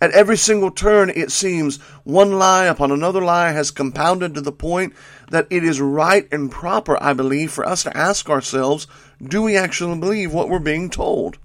At 0.00 0.12
every 0.12 0.36
single 0.36 0.70
turn, 0.70 1.10
it 1.10 1.32
seems 1.32 1.78
one 2.04 2.38
lie 2.38 2.66
upon 2.66 2.92
another 2.92 3.20
lie 3.20 3.50
has 3.50 3.72
compounded 3.72 4.34
to 4.34 4.40
the 4.40 4.52
point 4.52 4.94
that 5.30 5.48
it 5.50 5.64
is 5.64 5.80
right 5.80 6.28
and 6.30 6.50
proper, 6.50 7.02
I 7.02 7.14
believe, 7.14 7.50
for 7.50 7.66
us 7.66 7.82
to 7.82 7.96
ask 7.96 8.30
ourselves 8.30 8.86
do 9.20 9.42
we 9.42 9.56
actually 9.56 9.98
believe 9.98 10.32
what 10.32 10.48
we're 10.48 10.60
being 10.60 10.90
told? 10.90 11.38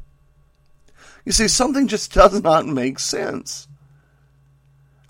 You 1.26 1.32
see, 1.32 1.48
something 1.48 1.88
just 1.88 2.14
does 2.14 2.42
not 2.42 2.68
make 2.68 3.00
sense. 3.00 3.68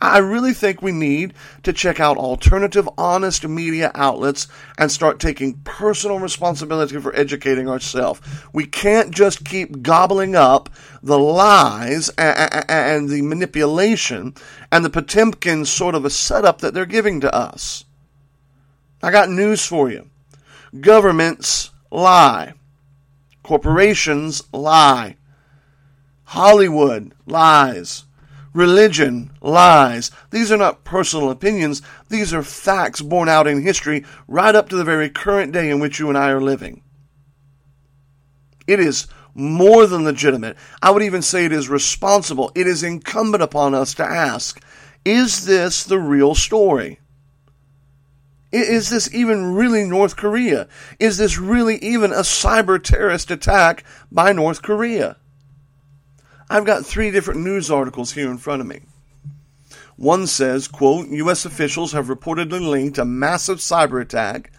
I 0.03 0.17
really 0.17 0.53
think 0.53 0.81
we 0.81 0.91
need 0.91 1.33
to 1.63 1.71
check 1.71 1.97
out 1.97 2.17
alternative, 2.17 2.89
honest 2.97 3.47
media 3.47 3.89
outlets 3.95 4.49
and 4.77 4.91
start 4.91 5.17
taking 5.17 5.61
personal 5.63 6.19
responsibility 6.19 6.99
for 6.99 7.15
educating 7.15 7.69
ourselves. 7.69 8.19
We 8.51 8.65
can't 8.65 9.11
just 9.11 9.45
keep 9.45 9.81
gobbling 9.81 10.35
up 10.35 10.69
the 11.01 11.17
lies 11.17 12.09
and 12.17 13.07
the 13.07 13.21
manipulation 13.21 14.35
and 14.73 14.83
the 14.83 14.89
Potemkin 14.89 15.63
sort 15.63 15.95
of 15.95 16.03
a 16.03 16.09
setup 16.09 16.59
that 16.59 16.73
they're 16.73 16.85
giving 16.85 17.21
to 17.21 17.33
us. 17.33 17.85
I 19.01 19.09
got 19.09 19.29
news 19.29 19.65
for 19.65 19.89
you. 19.89 20.09
Governments 20.81 21.71
lie. 21.89 22.55
Corporations 23.41 24.43
lie. 24.51 25.15
Hollywood 26.25 27.13
lies. 27.25 28.03
Religion 28.53 29.31
lies. 29.41 30.11
These 30.29 30.51
are 30.51 30.57
not 30.57 30.83
personal 30.83 31.31
opinions. 31.31 31.81
These 32.09 32.33
are 32.33 32.43
facts 32.43 33.01
borne 33.01 33.29
out 33.29 33.47
in 33.47 33.61
history 33.61 34.05
right 34.27 34.55
up 34.55 34.69
to 34.69 34.75
the 34.75 34.83
very 34.83 35.09
current 35.09 35.51
day 35.51 35.69
in 35.69 35.79
which 35.79 35.99
you 35.99 36.09
and 36.09 36.17
I 36.17 36.29
are 36.29 36.41
living. 36.41 36.83
It 38.67 38.79
is 38.79 39.07
more 39.33 39.87
than 39.87 40.03
legitimate. 40.03 40.55
I 40.81 40.91
would 40.91 41.03
even 41.03 41.21
say 41.21 41.45
it 41.45 41.51
is 41.51 41.67
responsible. 41.67 42.51
It 42.53 42.67
is 42.67 42.83
incumbent 42.83 43.43
upon 43.43 43.73
us 43.73 43.93
to 43.95 44.03
ask 44.03 44.63
is 45.05 45.45
this 45.45 45.83
the 45.83 45.99
real 45.99 46.33
story? 46.33 46.99
Is 48.53 48.89
this 48.89 49.13
even 49.13 49.55
really 49.55 49.83
North 49.83 50.15
Korea? 50.15 50.67
Is 50.99 51.17
this 51.17 51.39
really 51.39 51.77
even 51.77 52.11
a 52.11 52.19
cyber 52.19 52.81
terrorist 52.81 53.31
attack 53.31 53.83
by 54.11 54.31
North 54.31 54.61
Korea? 54.61 55.17
I've 56.53 56.65
got 56.65 56.85
three 56.85 57.09
different 57.09 57.39
news 57.39 57.71
articles 57.71 58.11
here 58.11 58.29
in 58.29 58.37
front 58.37 58.61
of 58.61 58.67
me. 58.67 58.81
One 59.95 60.27
says, 60.27 60.67
quote, 60.67 61.07
U.S. 61.07 61.45
officials 61.45 61.93
have 61.93 62.09
reportedly 62.09 62.61
linked 62.61 62.99
a 62.99 63.05
massive 63.05 63.57
cyber 63.57 63.99
attack 63.99 64.51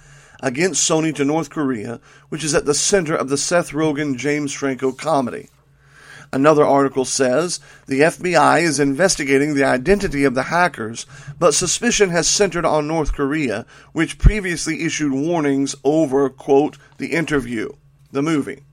against 0.42 0.90
Sony 0.90 1.14
to 1.14 1.24
North 1.24 1.50
Korea, 1.50 2.00
which 2.30 2.42
is 2.42 2.52
at 2.52 2.64
the 2.64 2.74
center 2.74 3.14
of 3.14 3.28
the 3.28 3.38
Seth 3.38 3.70
Rogen 3.70 4.16
James 4.16 4.52
Franco 4.52 4.90
comedy. 4.90 5.50
Another 6.32 6.64
article 6.64 7.04
says 7.04 7.60
the 7.86 8.00
FBI 8.00 8.62
is 8.62 8.80
investigating 8.80 9.54
the 9.54 9.62
identity 9.62 10.24
of 10.24 10.34
the 10.34 10.42
hackers, 10.42 11.06
but 11.38 11.54
suspicion 11.54 12.10
has 12.10 12.26
centered 12.26 12.64
on 12.64 12.88
North 12.88 13.12
Korea, 13.12 13.66
which 13.92 14.18
previously 14.18 14.82
issued 14.82 15.12
warnings 15.12 15.76
over, 15.84 16.28
quote, 16.28 16.76
the 16.98 17.12
interview, 17.12 17.68
the 18.10 18.20
movie. 18.20 18.64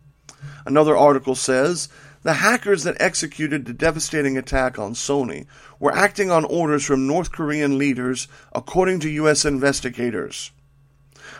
Another 0.65 0.97
article 0.97 1.35
says 1.35 1.87
the 2.23 2.33
hackers 2.33 2.83
that 2.83 2.97
executed 2.99 3.65
the 3.65 3.73
devastating 3.73 4.37
attack 4.37 4.77
on 4.77 4.93
Sony 4.93 5.45
were 5.79 5.95
acting 5.95 6.29
on 6.29 6.45
orders 6.45 6.85
from 6.85 7.07
North 7.07 7.31
Korean 7.31 7.77
leaders, 7.77 8.27
according 8.53 8.99
to 9.01 9.09
U.S. 9.09 9.45
investigators. 9.45 10.51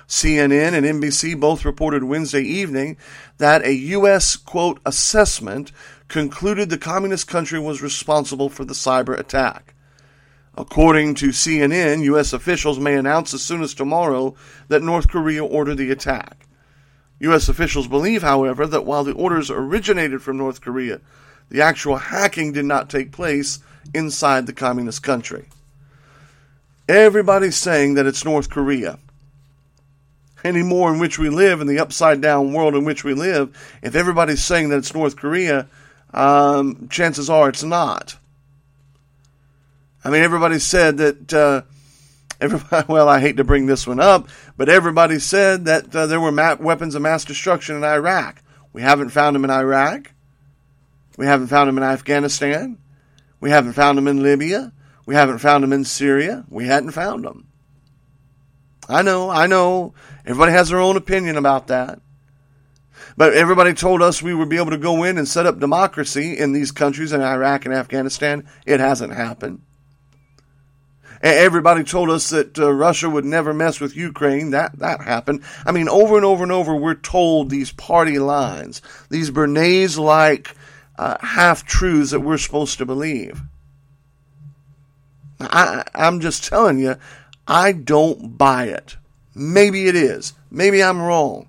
CNN 0.07 0.73
and 0.73 0.85
NBC 0.85 1.39
both 1.39 1.65
reported 1.65 2.03
Wednesday 2.03 2.41
evening 2.41 2.97
that 3.37 3.63
a 3.63 3.73
U.S. 3.73 4.35
quote 4.35 4.79
assessment 4.85 5.71
concluded 6.07 6.69
the 6.69 6.77
communist 6.77 7.27
country 7.27 7.59
was 7.59 7.81
responsible 7.81 8.49
for 8.49 8.65
the 8.65 8.73
cyber 8.73 9.17
attack. 9.17 9.73
According 10.57 11.15
to 11.15 11.29
CNN, 11.29 12.03
U.S. 12.03 12.33
officials 12.33 12.77
may 12.77 12.95
announce 12.95 13.33
as 13.33 13.41
soon 13.41 13.61
as 13.61 13.73
tomorrow 13.73 14.35
that 14.67 14.83
North 14.83 15.07
Korea 15.07 15.45
ordered 15.45 15.77
the 15.77 15.91
attack. 15.91 16.40
U.S. 17.21 17.49
officials 17.49 17.87
believe, 17.87 18.23
however, 18.23 18.65
that 18.65 18.85
while 18.85 19.03
the 19.03 19.13
orders 19.13 19.51
originated 19.51 20.21
from 20.23 20.37
North 20.37 20.61
Korea, 20.61 20.99
the 21.49 21.61
actual 21.61 21.97
hacking 21.97 22.51
did 22.51 22.65
not 22.65 22.89
take 22.89 23.11
place 23.11 23.59
inside 23.93 24.47
the 24.47 24.53
communist 24.53 25.03
country. 25.03 25.45
Everybody's 26.89 27.57
saying 27.57 27.93
that 27.93 28.05
it's 28.07 28.25
North 28.25 28.49
Korea. 28.49 28.97
Anymore 30.43 30.91
in 30.91 30.99
which 30.99 31.19
we 31.19 31.29
live, 31.29 31.61
in 31.61 31.67
the 31.67 31.79
upside 31.79 32.21
down 32.21 32.53
world 32.53 32.73
in 32.73 32.85
which 32.85 33.03
we 33.03 33.13
live, 33.13 33.55
if 33.83 33.95
everybody's 33.95 34.43
saying 34.43 34.69
that 34.69 34.77
it's 34.77 34.93
North 34.93 35.15
Korea, 35.15 35.67
um, 36.13 36.87
chances 36.89 37.29
are 37.29 37.49
it's 37.49 37.63
not. 37.63 38.17
I 40.03 40.09
mean, 40.09 40.23
everybody 40.23 40.57
said 40.57 40.97
that 40.97 41.33
uh, 41.33 41.61
Everybody, 42.41 42.85
well, 42.91 43.07
I 43.07 43.19
hate 43.19 43.37
to 43.37 43.43
bring 43.43 43.67
this 43.67 43.85
one 43.85 43.99
up, 43.99 44.27
but 44.57 44.67
everybody 44.67 45.19
said 45.19 45.65
that 45.65 45.95
uh, 45.95 46.07
there 46.07 46.19
were 46.19 46.31
ma- 46.31 46.57
weapons 46.59 46.95
of 46.95 47.03
mass 47.03 47.23
destruction 47.23 47.75
in 47.75 47.83
Iraq. 47.83 48.41
We 48.73 48.81
haven't 48.81 49.09
found 49.09 49.35
them 49.35 49.45
in 49.45 49.51
Iraq. 49.51 50.11
We 51.17 51.27
haven't 51.27 51.47
found 51.47 51.67
them 51.67 51.77
in 51.77 51.83
Afghanistan. 51.83 52.79
We 53.39 53.51
haven't 53.51 53.73
found 53.73 53.97
them 53.97 54.07
in 54.07 54.23
Libya. 54.23 54.73
We 55.05 55.13
haven't 55.13 55.39
found 55.39 55.63
them 55.63 55.73
in 55.73 55.83
Syria. 55.83 56.45
We 56.49 56.65
hadn't 56.65 56.91
found 56.91 57.25
them. 57.25 57.47
I 58.89 59.03
know, 59.03 59.29
I 59.29 59.45
know. 59.45 59.93
Everybody 60.25 60.51
has 60.53 60.69
their 60.69 60.79
own 60.79 60.97
opinion 60.97 61.37
about 61.37 61.67
that. 61.67 62.01
But 63.17 63.33
everybody 63.33 63.73
told 63.73 64.01
us 64.01 64.21
we 64.21 64.33
would 64.33 64.49
be 64.49 64.57
able 64.57 64.71
to 64.71 64.77
go 64.77 65.03
in 65.03 65.17
and 65.17 65.27
set 65.27 65.45
up 65.45 65.59
democracy 65.59 66.37
in 66.37 66.53
these 66.53 66.71
countries 66.71 67.13
in 67.13 67.21
Iraq 67.21 67.65
and 67.65 67.73
Afghanistan. 67.73 68.47
It 68.65 68.79
hasn't 68.79 69.13
happened. 69.13 69.61
Everybody 71.21 71.83
told 71.83 72.09
us 72.09 72.31
that 72.31 72.57
uh, 72.57 72.71
Russia 72.71 73.09
would 73.09 73.25
never 73.25 73.53
mess 73.53 73.79
with 73.79 73.95
Ukraine. 73.95 74.49
That 74.51 74.79
that 74.79 75.01
happened. 75.01 75.43
I 75.65 75.71
mean, 75.71 75.87
over 75.87 76.15
and 76.15 76.25
over 76.25 76.41
and 76.41 76.51
over, 76.51 76.75
we're 76.75 76.95
told 76.95 77.49
these 77.49 77.71
party 77.71 78.17
lines, 78.17 78.81
these 79.09 79.29
Bernays-like 79.29 80.55
uh, 80.97 81.17
half 81.21 81.63
truths 81.65 82.11
that 82.11 82.21
we're 82.21 82.37
supposed 82.37 82.79
to 82.79 82.85
believe. 82.85 83.41
I, 85.39 85.83
I'm 85.93 86.19
just 86.21 86.43
telling 86.43 86.79
you, 86.79 86.95
I 87.47 87.71
don't 87.71 88.37
buy 88.37 88.65
it. 88.65 88.97
Maybe 89.33 89.87
it 89.87 89.95
is. 89.95 90.33
Maybe 90.49 90.83
I'm 90.83 91.01
wrong. 91.01 91.47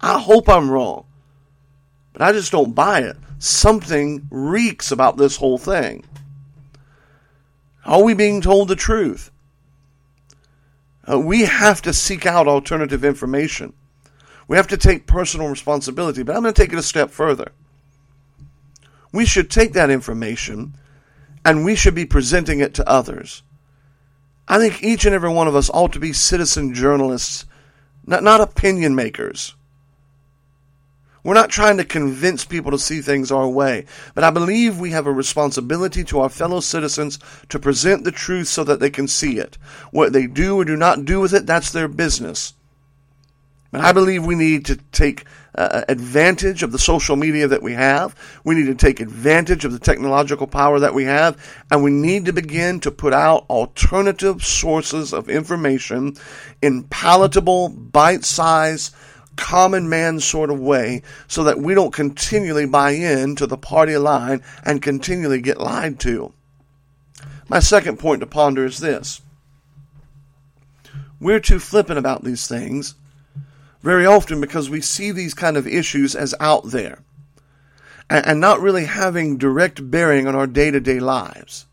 I 0.00 0.18
hope 0.18 0.48
I'm 0.48 0.70
wrong. 0.70 1.04
But 2.12 2.22
I 2.22 2.32
just 2.32 2.52
don't 2.52 2.74
buy 2.74 3.00
it. 3.00 3.16
Something 3.38 4.26
reeks 4.30 4.92
about 4.92 5.16
this 5.16 5.36
whole 5.36 5.58
thing. 5.58 6.04
Are 7.90 8.04
we 8.04 8.14
being 8.14 8.40
told 8.40 8.68
the 8.68 8.76
truth? 8.76 9.32
Uh, 11.10 11.18
we 11.18 11.40
have 11.40 11.82
to 11.82 11.92
seek 11.92 12.24
out 12.24 12.46
alternative 12.46 13.04
information. 13.04 13.72
We 14.46 14.56
have 14.56 14.68
to 14.68 14.76
take 14.76 15.08
personal 15.08 15.48
responsibility, 15.48 16.22
but 16.22 16.36
I'm 16.36 16.42
going 16.42 16.54
to 16.54 16.62
take 16.62 16.72
it 16.72 16.78
a 16.78 16.84
step 16.84 17.10
further. 17.10 17.50
We 19.12 19.26
should 19.26 19.50
take 19.50 19.72
that 19.72 19.90
information 19.90 20.76
and 21.44 21.64
we 21.64 21.74
should 21.74 21.96
be 21.96 22.06
presenting 22.06 22.60
it 22.60 22.74
to 22.74 22.88
others. 22.88 23.42
I 24.46 24.58
think 24.58 24.84
each 24.84 25.04
and 25.04 25.14
every 25.14 25.30
one 25.30 25.48
of 25.48 25.56
us 25.56 25.68
ought 25.70 25.92
to 25.94 26.00
be 26.00 26.12
citizen 26.12 26.72
journalists, 26.74 27.44
not, 28.06 28.22
not 28.22 28.40
opinion 28.40 28.94
makers. 28.94 29.56
We're 31.22 31.34
not 31.34 31.50
trying 31.50 31.76
to 31.76 31.84
convince 31.84 32.44
people 32.44 32.70
to 32.70 32.78
see 32.78 33.00
things 33.00 33.30
our 33.30 33.48
way, 33.48 33.84
but 34.14 34.24
I 34.24 34.30
believe 34.30 34.78
we 34.78 34.90
have 34.90 35.06
a 35.06 35.12
responsibility 35.12 36.02
to 36.04 36.20
our 36.20 36.28
fellow 36.28 36.60
citizens 36.60 37.18
to 37.48 37.58
present 37.58 38.04
the 38.04 38.12
truth 38.12 38.48
so 38.48 38.64
that 38.64 38.80
they 38.80 38.90
can 38.90 39.06
see 39.06 39.38
it. 39.38 39.58
What 39.90 40.12
they 40.12 40.26
do 40.26 40.56
or 40.56 40.64
do 40.64 40.76
not 40.76 41.04
do 41.04 41.20
with 41.20 41.34
it, 41.34 41.46
that's 41.46 41.72
their 41.72 41.88
business. 41.88 42.54
But 43.70 43.82
I 43.82 43.92
believe 43.92 44.26
we 44.26 44.34
need 44.34 44.64
to 44.66 44.76
take 44.92 45.24
uh, 45.54 45.82
advantage 45.88 46.62
of 46.62 46.72
the 46.72 46.78
social 46.78 47.16
media 47.16 47.46
that 47.48 47.62
we 47.62 47.72
have. 47.74 48.16
We 48.44 48.54
need 48.54 48.66
to 48.66 48.74
take 48.74 48.98
advantage 48.98 49.64
of 49.64 49.72
the 49.72 49.78
technological 49.78 50.46
power 50.46 50.80
that 50.80 50.94
we 50.94 51.04
have. 51.04 51.36
And 51.70 51.84
we 51.84 51.90
need 51.90 52.24
to 52.26 52.32
begin 52.32 52.80
to 52.80 52.90
put 52.90 53.12
out 53.12 53.46
alternative 53.48 54.44
sources 54.44 55.12
of 55.12 55.28
information 55.28 56.16
in 56.62 56.84
palatable, 56.84 57.68
bite 57.68 58.24
sized, 58.24 58.94
common 59.36 59.88
man 59.88 60.20
sort 60.20 60.50
of 60.50 60.60
way 60.60 61.02
so 61.26 61.44
that 61.44 61.58
we 61.58 61.74
don't 61.74 61.92
continually 61.92 62.66
buy 62.66 62.90
in 62.90 63.36
to 63.36 63.46
the 63.46 63.56
party 63.56 63.96
line 63.96 64.42
and 64.64 64.82
continually 64.82 65.40
get 65.40 65.60
lied 65.60 65.98
to. 66.00 66.32
My 67.48 67.58
second 67.58 67.98
point 67.98 68.20
to 68.20 68.26
ponder 68.26 68.64
is 68.64 68.78
this. 68.78 69.22
We're 71.20 71.40
too 71.40 71.58
flippant 71.58 71.98
about 71.98 72.24
these 72.24 72.46
things 72.46 72.94
very 73.82 74.06
often 74.06 74.40
because 74.40 74.70
we 74.70 74.80
see 74.80 75.10
these 75.10 75.34
kind 75.34 75.56
of 75.56 75.66
issues 75.66 76.14
as 76.14 76.34
out 76.40 76.70
there 76.70 77.02
and, 78.08 78.40
not 78.40 78.60
really 78.60 78.84
having 78.86 79.38
direct 79.38 79.90
bearing 79.90 80.26
on 80.26 80.34
our 80.34 80.46
day 80.46 80.70
to 80.70 80.80
day 80.80 80.98
lives. 80.98 81.66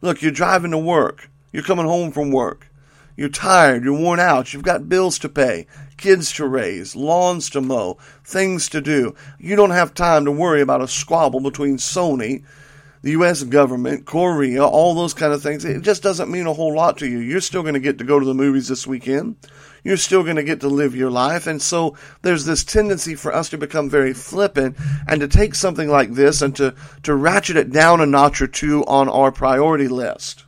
Look, 0.00 0.22
you're 0.22 0.30
driving 0.30 0.70
to 0.70 0.78
work, 0.78 1.28
you're 1.52 1.64
coming 1.64 1.86
home 1.86 2.12
from 2.12 2.30
work, 2.30 2.68
you're 3.16 3.28
tired, 3.28 3.82
you're 3.82 3.98
worn 3.98 4.20
out, 4.20 4.52
you've 4.52 4.62
got 4.62 4.88
bills 4.88 5.18
to 5.20 5.28
pay, 5.28 5.66
kids 5.98 6.32
to 6.32 6.46
raise, 6.46 6.96
lawns 6.96 7.50
to 7.50 7.60
mow, 7.60 7.98
things 8.24 8.68
to 8.70 8.80
do. 8.80 9.14
You 9.38 9.56
don't 9.56 9.70
have 9.70 9.92
time 9.92 10.24
to 10.24 10.32
worry 10.32 10.62
about 10.62 10.80
a 10.80 10.88
squabble 10.88 11.40
between 11.40 11.76
Sony, 11.76 12.44
the 13.02 13.12
U.S. 13.12 13.42
government, 13.44 14.06
Korea, 14.06 14.64
all 14.64 14.94
those 14.94 15.14
kind 15.14 15.32
of 15.32 15.42
things. 15.42 15.64
It 15.64 15.82
just 15.82 16.02
doesn't 16.02 16.30
mean 16.30 16.46
a 16.46 16.52
whole 16.52 16.74
lot 16.74 16.98
to 16.98 17.06
you. 17.06 17.18
You're 17.18 17.40
still 17.40 17.62
going 17.62 17.74
to 17.74 17.80
get 17.80 17.98
to 17.98 18.04
go 18.04 18.18
to 18.18 18.26
the 18.26 18.34
movies 18.34 18.68
this 18.68 18.86
weekend. 18.86 19.36
You're 19.84 19.96
still 19.96 20.24
going 20.24 20.36
to 20.36 20.42
get 20.42 20.60
to 20.60 20.68
live 20.68 20.96
your 20.96 21.10
life. 21.10 21.46
And 21.46 21.62
so 21.62 21.96
there's 22.22 22.44
this 22.44 22.64
tendency 22.64 23.14
for 23.14 23.32
us 23.32 23.48
to 23.50 23.58
become 23.58 23.88
very 23.88 24.12
flippant 24.12 24.76
and 25.06 25.20
to 25.20 25.28
take 25.28 25.54
something 25.54 25.88
like 25.88 26.12
this 26.14 26.42
and 26.42 26.54
to, 26.56 26.74
to 27.04 27.14
ratchet 27.14 27.56
it 27.56 27.70
down 27.70 28.00
a 28.00 28.06
notch 28.06 28.42
or 28.42 28.48
two 28.48 28.84
on 28.86 29.08
our 29.08 29.30
priority 29.30 29.88
list. 29.88 30.44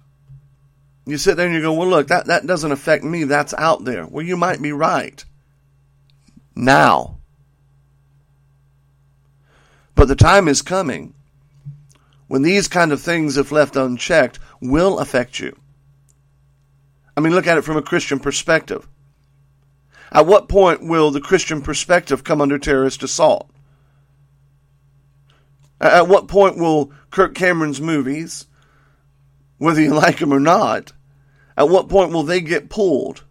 You 1.06 1.18
sit 1.18 1.36
there 1.36 1.46
and 1.46 1.54
you 1.54 1.62
go, 1.62 1.72
well, 1.72 1.88
look, 1.88 2.08
that, 2.08 2.26
that 2.26 2.46
doesn't 2.46 2.72
affect 2.72 3.04
me. 3.04 3.24
That's 3.24 3.54
out 3.54 3.84
there. 3.84 4.06
Well, 4.06 4.24
you 4.24 4.36
might 4.36 4.60
be 4.60 4.72
right 4.72 5.24
now. 6.60 7.18
But 9.94 10.08
the 10.08 10.16
time 10.16 10.48
is 10.48 10.62
coming 10.62 11.14
when 12.28 12.42
these 12.42 12.68
kind 12.68 12.92
of 12.92 13.02
things, 13.02 13.36
if 13.36 13.50
left 13.50 13.74
unchecked, 13.74 14.38
will 14.60 14.98
affect 14.98 15.40
you. 15.40 15.58
I 17.16 17.20
mean, 17.20 17.34
look 17.34 17.46
at 17.46 17.58
it 17.58 17.64
from 17.64 17.76
a 17.76 17.82
Christian 17.82 18.20
perspective. 18.20 18.86
At 20.12 20.26
what 20.26 20.48
point 20.48 20.82
will 20.82 21.10
the 21.10 21.20
Christian 21.20 21.60
perspective 21.60 22.24
come 22.24 22.40
under 22.40 22.58
terrorist 22.58 23.02
assault? 23.02 23.50
At 25.80 26.08
what 26.08 26.28
point 26.28 26.56
will 26.56 26.92
Kirk 27.10 27.34
Cameron's 27.34 27.80
movies, 27.80 28.46
whether 29.58 29.80
you 29.80 29.94
like 29.94 30.18
them 30.18 30.32
or 30.32 30.40
not, 30.40 30.92
at 31.56 31.68
what 31.68 31.88
point 31.88 32.12
will 32.12 32.22
they 32.22 32.40
get 32.40 32.70
pulled 32.70 33.24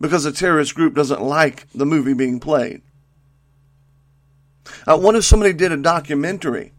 because 0.00 0.24
a 0.24 0.32
terrorist 0.32 0.74
group 0.74 0.94
doesn't 0.94 1.22
like 1.22 1.68
the 1.72 1.86
movie 1.86 2.14
being 2.14 2.40
played. 2.40 2.82
Uh, 4.86 4.98
what 4.98 5.14
if 5.14 5.24
somebody 5.24 5.52
did 5.52 5.72
a 5.72 5.76
documentary 5.76 6.72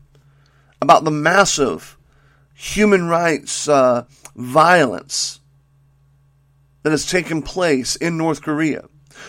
about 0.81 1.03
the 1.03 1.11
massive 1.11 1.97
human 2.53 3.07
rights 3.07 3.67
uh, 3.67 4.05
violence 4.35 5.39
that 6.83 6.91
has 6.91 7.09
taken 7.09 7.41
place 7.41 7.95
in 7.95 8.17
North 8.17 8.41
Korea? 8.41 8.87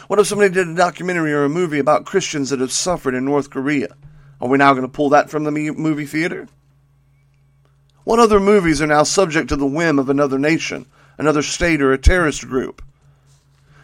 What 0.08 0.18
if 0.18 0.26
somebody 0.26 0.52
did 0.52 0.68
a 0.68 0.74
documentary 0.74 1.32
or 1.32 1.44
a 1.44 1.48
movie 1.48 1.78
about 1.78 2.04
Christians 2.04 2.50
that 2.50 2.60
have 2.60 2.72
suffered 2.72 3.14
in 3.14 3.24
North 3.24 3.50
Korea? 3.50 3.96
Are 4.40 4.48
we 4.48 4.58
now 4.58 4.72
going 4.72 4.82
to 4.82 4.88
pull 4.88 5.10
that 5.10 5.30
from 5.30 5.44
the 5.44 5.50
movie 5.50 6.06
theater? 6.06 6.48
What 8.04 8.18
other 8.18 8.40
movies 8.40 8.80
are 8.80 8.86
now 8.86 9.02
subject 9.02 9.48
to 9.48 9.56
the 9.56 9.66
whim 9.66 9.98
of 9.98 10.08
another 10.08 10.38
nation, 10.38 10.86
another 11.18 11.42
state, 11.42 11.82
or 11.82 11.92
a 11.92 11.98
terrorist 11.98 12.46
group? 12.46 12.82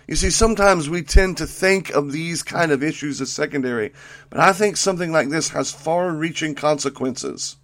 You 0.07 0.17
see, 0.17 0.31
sometimes 0.31 0.91
we 0.91 1.03
tend 1.03 1.39
to 1.39 1.47
think 1.47 1.91
of 1.91 2.13
these 2.13 2.43
kind 2.43 2.71
of 2.71 2.83
issues 2.83 3.21
as 3.21 3.33
secondary, 3.33 3.93
but 4.29 4.39
I 4.39 4.53
think 4.53 4.77
something 4.77 5.13
like 5.13 5.31
this 5.31 5.51
has 5.51 5.73
far 5.73 6.11
reaching 6.11 6.55
consequences. 6.55 7.57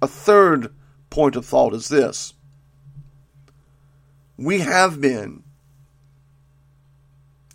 A 0.00 0.06
third 0.06 0.72
point 1.10 1.36
of 1.36 1.44
thought 1.44 1.74
is 1.74 1.88
this 1.88 2.34
we 4.36 4.60
have 4.60 5.00
been 5.00 5.42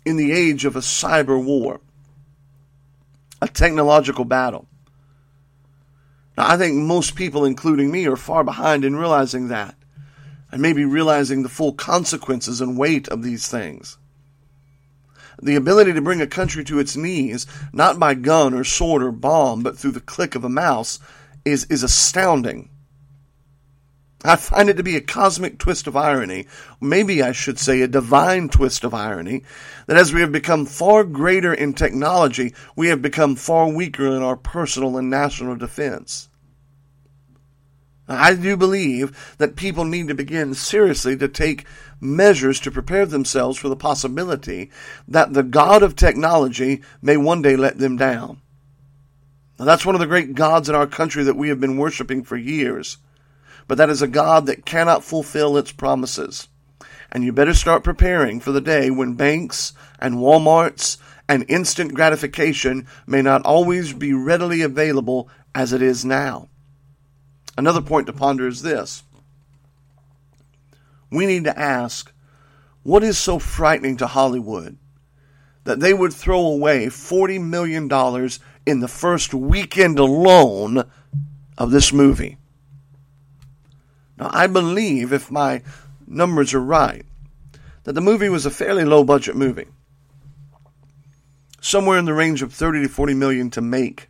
in 0.04 0.16
the 0.16 0.32
age 0.32 0.64
of 0.64 0.76
a 0.76 0.80
cyber 0.80 1.42
war, 1.42 1.80
a 3.42 3.48
technological 3.48 4.24
battle. 4.24 4.66
Now, 6.36 6.48
I 6.48 6.56
think 6.56 6.76
most 6.76 7.14
people, 7.14 7.44
including 7.44 7.90
me, 7.90 8.06
are 8.06 8.16
far 8.16 8.44
behind 8.44 8.84
in 8.84 8.96
realizing 8.96 9.48
that 9.48 9.74
and 10.50 10.62
maybe 10.62 10.84
realizing 10.84 11.42
the 11.42 11.48
full 11.48 11.72
consequences 11.72 12.60
and 12.60 12.78
weight 12.78 13.08
of 13.08 13.22
these 13.22 13.48
things. 13.48 13.98
The 15.40 15.54
ability 15.54 15.92
to 15.92 16.02
bring 16.02 16.20
a 16.20 16.26
country 16.26 16.64
to 16.64 16.80
its 16.80 16.96
knees, 16.96 17.46
not 17.72 17.98
by 17.98 18.14
gun 18.14 18.54
or 18.54 18.64
sword 18.64 19.02
or 19.02 19.12
bomb, 19.12 19.62
but 19.62 19.78
through 19.78 19.92
the 19.92 20.00
click 20.00 20.34
of 20.34 20.44
a 20.44 20.48
mouse, 20.48 20.98
is, 21.44 21.64
is 21.66 21.82
astounding. 21.82 22.70
I 24.24 24.34
find 24.34 24.68
it 24.68 24.76
to 24.78 24.82
be 24.82 24.96
a 24.96 25.00
cosmic 25.00 25.58
twist 25.58 25.86
of 25.86 25.96
irony, 25.96 26.48
maybe 26.80 27.22
I 27.22 27.30
should 27.30 27.56
say 27.56 27.82
a 27.82 27.88
divine 27.88 28.48
twist 28.48 28.82
of 28.82 28.92
irony, 28.92 29.44
that 29.86 29.96
as 29.96 30.12
we 30.12 30.22
have 30.22 30.32
become 30.32 30.66
far 30.66 31.04
greater 31.04 31.54
in 31.54 31.72
technology, 31.72 32.52
we 32.74 32.88
have 32.88 33.00
become 33.00 33.36
far 33.36 33.68
weaker 33.68 34.08
in 34.08 34.22
our 34.22 34.36
personal 34.36 34.98
and 34.98 35.08
national 35.08 35.54
defense. 35.54 36.27
I 38.08 38.34
do 38.34 38.56
believe 38.56 39.34
that 39.38 39.56
people 39.56 39.84
need 39.84 40.08
to 40.08 40.14
begin 40.14 40.54
seriously 40.54 41.16
to 41.18 41.28
take 41.28 41.66
measures 42.00 42.58
to 42.60 42.70
prepare 42.70 43.04
themselves 43.04 43.58
for 43.58 43.68
the 43.68 43.76
possibility 43.76 44.70
that 45.06 45.34
the 45.34 45.42
God 45.42 45.82
of 45.82 45.94
technology 45.94 46.82
may 47.02 47.16
one 47.16 47.42
day 47.42 47.56
let 47.56 47.78
them 47.78 47.96
down. 47.96 48.40
Now, 49.58 49.64
that's 49.64 49.84
one 49.84 49.94
of 49.94 50.00
the 50.00 50.06
great 50.06 50.34
gods 50.34 50.68
in 50.68 50.74
our 50.74 50.86
country 50.86 51.24
that 51.24 51.36
we 51.36 51.48
have 51.48 51.60
been 51.60 51.76
worshiping 51.76 52.22
for 52.22 52.36
years. 52.36 52.98
But 53.66 53.76
that 53.78 53.90
is 53.90 54.00
a 54.00 54.08
God 54.08 54.46
that 54.46 54.64
cannot 54.64 55.04
fulfill 55.04 55.58
its 55.58 55.72
promises. 55.72 56.48
And 57.10 57.24
you 57.24 57.32
better 57.32 57.54
start 57.54 57.84
preparing 57.84 58.40
for 58.40 58.52
the 58.52 58.60
day 58.60 58.90
when 58.90 59.14
banks 59.14 59.74
and 59.98 60.16
Walmarts 60.16 60.96
and 61.28 61.44
instant 61.48 61.94
gratification 61.94 62.86
may 63.06 63.20
not 63.20 63.44
always 63.44 63.92
be 63.92 64.12
readily 64.14 64.62
available 64.62 65.28
as 65.54 65.72
it 65.72 65.82
is 65.82 66.04
now. 66.04 66.48
Another 67.58 67.82
point 67.82 68.06
to 68.06 68.12
ponder 68.12 68.46
is 68.46 68.62
this 68.62 69.02
we 71.10 71.26
need 71.26 71.42
to 71.42 71.58
ask 71.58 72.12
what 72.84 73.02
is 73.02 73.18
so 73.18 73.40
frightening 73.40 73.96
to 73.96 74.06
Hollywood 74.06 74.78
that 75.64 75.80
they 75.80 75.92
would 75.92 76.12
throw 76.12 76.46
away 76.46 76.86
$40 76.86 77.42
million 77.42 77.90
in 78.64 78.78
the 78.78 78.86
first 78.86 79.34
weekend 79.34 79.98
alone 79.98 80.88
of 81.58 81.72
this 81.72 81.92
movie? 81.92 82.38
Now, 84.16 84.30
I 84.32 84.46
believe, 84.46 85.12
if 85.12 85.28
my 85.28 85.62
numbers 86.06 86.54
are 86.54 86.60
right, 86.60 87.04
that 87.82 87.94
the 87.94 88.00
movie 88.00 88.28
was 88.28 88.46
a 88.46 88.50
fairly 88.50 88.84
low 88.84 89.02
budget 89.02 89.34
movie. 89.34 89.66
Somewhere 91.60 91.98
in 91.98 92.04
the 92.04 92.14
range 92.14 92.40
of 92.40 92.52
30 92.52 92.82
to 92.82 92.88
40 92.88 93.14
million 93.14 93.50
to 93.50 93.60
make. 93.60 94.08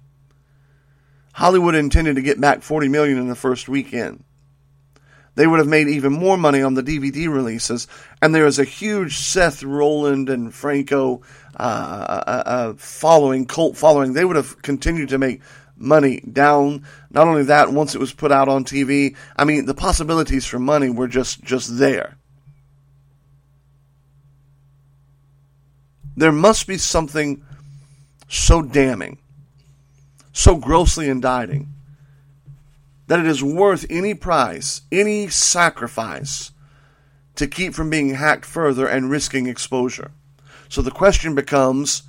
Hollywood 1.39 1.77
intended 1.77 2.17
to 2.17 2.23
get 2.23 2.41
back 2.41 2.63
40 2.63 2.89
million 2.89 3.17
in 3.17 3.29
the 3.29 3.37
first 3.37 3.69
weekend. 3.69 4.25
They 5.37 5.47
would 5.47 5.61
have 5.61 5.69
made 5.69 5.87
even 5.87 6.13
more 6.13 6.37
money 6.37 6.63
on 6.63 6.75
the 6.75 6.83
DVD 6.83 7.33
releases, 7.33 7.87
and 8.21 8.35
there 8.35 8.45
is 8.45 8.59
a 8.59 8.65
huge 8.65 9.19
Seth 9.19 9.63
Rollins 9.63 10.29
and 10.31 10.53
Franco 10.53 11.23
uh, 11.55 11.63
uh, 11.63 12.43
uh, 12.45 12.75
following, 12.75 13.47
cult 13.47 13.77
following. 13.77 14.15
They 14.15 14.25
would 14.25 14.35
have 14.35 14.61
continued 14.63 15.11
to 15.11 15.19
make 15.19 15.41
money 15.77 16.19
down. 16.23 16.85
Not 17.09 17.29
only 17.29 17.45
that, 17.45 17.73
once 17.73 17.95
it 17.95 18.01
was 18.01 18.13
put 18.13 18.33
out 18.33 18.49
on 18.49 18.65
TV, 18.65 19.15
I 19.37 19.45
mean, 19.45 19.65
the 19.67 19.75
possibilities 19.75 20.45
for 20.45 20.59
money 20.59 20.91
were 20.91 21.07
just 21.07 21.45
just 21.45 21.79
there. 21.79 22.19
There 26.17 26.33
must 26.33 26.67
be 26.67 26.79
something 26.79 27.45
so 28.27 28.61
damning 28.61 29.19
so 30.39 30.55
grossly 30.55 31.09
indicting 31.09 31.67
that 33.09 33.19
it 33.19 33.27
is 33.27 33.43
worth 33.43 33.85
any 33.91 34.15
price, 34.15 34.83
any 34.93 35.27
sacrifice 35.27 36.53
to 37.35 37.49
keep 37.49 37.75
from 37.75 37.91
being 37.91 38.15
hacked 38.15 38.45
further 38.45 38.87
and 38.87 39.11
risking 39.11 39.49
exposure. 39.49 40.13
So 40.69 40.81
the 40.81 40.93
question 40.93 41.35
becomes 41.35 42.05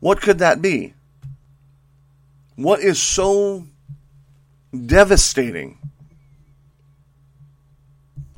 What 0.00 0.20
could 0.20 0.40
that 0.40 0.60
be? 0.60 0.94
What 2.56 2.80
is 2.80 3.00
so 3.00 3.68
devastating? 4.74 5.78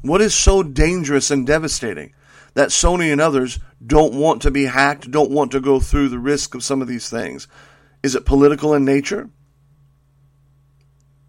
What 0.03 0.21
is 0.21 0.35
so 0.35 0.63
dangerous 0.63 1.31
and 1.31 1.47
devastating 1.47 2.13
that 2.53 2.69
Sony 2.69 3.11
and 3.11 3.23
others 3.23 3.61
don't 3.85 4.13
want 4.13 4.43
to 4.43 4.51
be 4.51 4.67
hacked, 4.67 5.11
don't 5.11 5.31
want 5.31 5.53
to 5.53 5.61
go 5.61 5.81
through 5.81 6.11
the 6.11 6.19
risk 6.19 6.55
of 6.55 6.63
some 6.63 6.83
of 6.83 6.89
these 6.89 7.09
things? 7.09 7.49
Is 8.03 8.15
it 8.15 8.25
political 8.25 8.75
in 8.75 8.85
nature? 8.85 9.31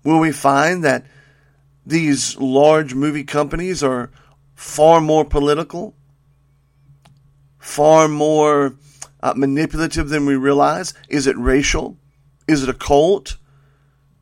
Will 0.04 0.20
we 0.20 0.32
find 0.32 0.84
that 0.84 1.06
these 1.86 2.38
large 2.38 2.94
movie 2.94 3.24
companies 3.24 3.84
are 3.84 4.12
far 4.56 5.02
more 5.02 5.26
political, 5.26 5.96
far 7.60 8.08
more 8.08 8.76
uh, 9.22 9.34
manipulative 9.36 10.10
than 10.10 10.26
we 10.26 10.36
realize? 10.36 10.94
Is 11.10 11.28
it 11.28 11.38
racial? 11.38 11.98
Is 12.48 12.64
it 12.64 12.70
a 12.70 12.74
cult? 12.74 13.38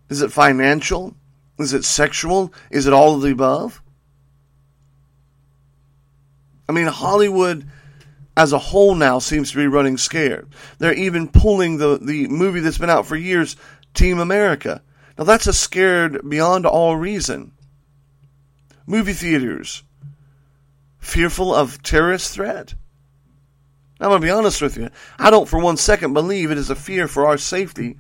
Is 0.10 0.22
it 0.22 0.32
financial? 0.32 1.16
Is 1.58 1.74
it 1.74 1.86
sexual? 1.86 2.54
Is 2.70 2.86
it 2.86 2.94
all 2.94 3.16
of 3.16 3.22
the 3.22 3.32
above? 3.32 3.82
I 6.68 6.72
mean, 6.72 6.88
Hollywood 6.88 7.68
as 8.38 8.52
a 8.52 8.60
whole 8.60 8.96
now 8.96 9.20
seems 9.20 9.52
to 9.52 9.58
be 9.58 9.68
running 9.68 9.98
scared. 9.98 10.50
They're 10.78 10.94
even 10.94 11.28
pulling 11.28 11.78
the, 11.78 11.98
the 12.02 12.28
movie 12.28 12.60
that's 12.60 12.78
been 12.78 12.90
out 12.90 13.06
for 13.06 13.16
years, 13.16 13.56
Team 13.94 14.20
America. 14.20 14.82
Now, 15.18 15.24
that's 15.24 15.48
a 15.48 15.54
scared 15.54 16.30
beyond 16.30 16.66
all 16.66 16.98
reason. 16.98 17.54
Movie 18.86 19.14
theaters, 19.14 19.84
fearful 21.00 21.56
of 21.56 21.82
terrorist 21.82 22.34
threat. 22.34 22.76
Now, 24.00 24.08
I'm 24.08 24.12
going 24.12 24.22
to 24.22 24.28
be 24.28 24.32
honest 24.32 24.62
with 24.62 24.78
you. 24.78 24.90
I 25.18 25.30
don't 25.30 25.48
for 25.48 25.60
one 25.60 25.78
second 25.78 26.14
believe 26.14 26.52
it 26.52 26.58
is 26.58 26.70
a 26.70 26.76
fear 26.76 27.08
for 27.08 27.26
our 27.26 27.38
safety 27.38 27.98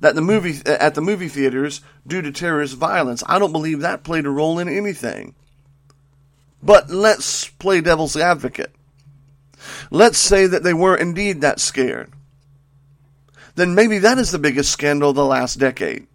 that 0.00 0.14
the 0.14 0.20
movie 0.20 0.60
at 0.66 0.94
the 0.94 1.00
movie 1.00 1.28
theaters 1.28 1.80
due 2.06 2.22
to 2.22 2.30
terrorist 2.30 2.76
violence. 2.76 3.22
I 3.26 3.38
don't 3.38 3.52
believe 3.52 3.80
that 3.80 4.04
played 4.04 4.26
a 4.26 4.30
role 4.30 4.58
in 4.58 4.68
anything. 4.68 5.34
But 6.62 6.90
let's 6.90 7.48
play 7.48 7.80
devil's 7.80 8.16
advocate. 8.16 8.73
Let's 9.90 10.18
say 10.18 10.46
that 10.46 10.62
they 10.62 10.74
were 10.74 10.96
indeed 10.96 11.40
that 11.40 11.60
scared. 11.60 12.12
Then 13.54 13.74
maybe 13.74 13.98
that 13.98 14.18
is 14.18 14.30
the 14.30 14.38
biggest 14.38 14.70
scandal 14.72 15.10
of 15.10 15.16
the 15.16 15.24
last 15.24 15.58
decade. 15.58 16.06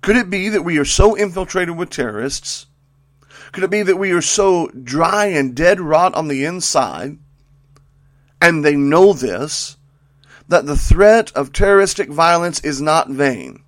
Could 0.00 0.16
it 0.16 0.30
be 0.30 0.48
that 0.48 0.62
we 0.62 0.78
are 0.78 0.84
so 0.84 1.16
infiltrated 1.16 1.76
with 1.76 1.90
terrorists? 1.90 2.66
Could 3.52 3.64
it 3.64 3.70
be 3.70 3.82
that 3.82 3.98
we 3.98 4.12
are 4.12 4.22
so 4.22 4.68
dry 4.68 5.26
and 5.26 5.54
dead 5.54 5.80
rot 5.80 6.14
on 6.14 6.28
the 6.28 6.44
inside, 6.44 7.18
and 8.40 8.64
they 8.64 8.76
know 8.76 9.12
this, 9.12 9.76
that 10.48 10.66
the 10.66 10.76
threat 10.76 11.30
of 11.32 11.52
terroristic 11.52 12.08
violence 12.08 12.60
is 12.60 12.80
not 12.80 13.10
vain? 13.10 13.62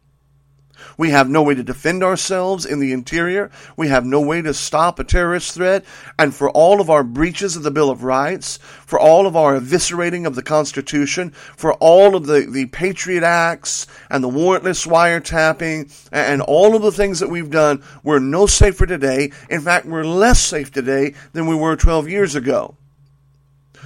We 0.96 1.10
have 1.10 1.28
no 1.28 1.42
way 1.42 1.54
to 1.54 1.62
defend 1.62 2.02
ourselves 2.02 2.64
in 2.64 2.78
the 2.78 2.92
interior. 2.92 3.50
We 3.76 3.88
have 3.88 4.04
no 4.04 4.20
way 4.20 4.42
to 4.42 4.54
stop 4.54 4.98
a 4.98 5.04
terrorist 5.04 5.52
threat. 5.54 5.84
And 6.18 6.34
for 6.34 6.50
all 6.50 6.80
of 6.80 6.90
our 6.90 7.02
breaches 7.02 7.56
of 7.56 7.62
the 7.62 7.70
Bill 7.70 7.90
of 7.90 8.04
Rights, 8.04 8.58
for 8.58 8.98
all 8.98 9.26
of 9.26 9.36
our 9.36 9.58
eviscerating 9.58 10.26
of 10.26 10.34
the 10.34 10.42
Constitution, 10.42 11.30
for 11.30 11.74
all 11.74 12.14
of 12.14 12.26
the, 12.26 12.46
the 12.48 12.66
Patriot 12.66 13.24
Acts 13.24 13.86
and 14.10 14.22
the 14.22 14.28
warrantless 14.28 14.86
wiretapping 14.86 16.08
and 16.12 16.42
all 16.42 16.76
of 16.76 16.82
the 16.82 16.92
things 16.92 17.20
that 17.20 17.30
we've 17.30 17.50
done, 17.50 17.82
we're 18.02 18.20
no 18.20 18.46
safer 18.46 18.86
today. 18.86 19.32
In 19.50 19.60
fact, 19.60 19.86
we're 19.86 20.04
less 20.04 20.40
safe 20.40 20.70
today 20.70 21.14
than 21.32 21.46
we 21.46 21.56
were 21.56 21.76
12 21.76 22.08
years 22.08 22.34
ago. 22.34 22.76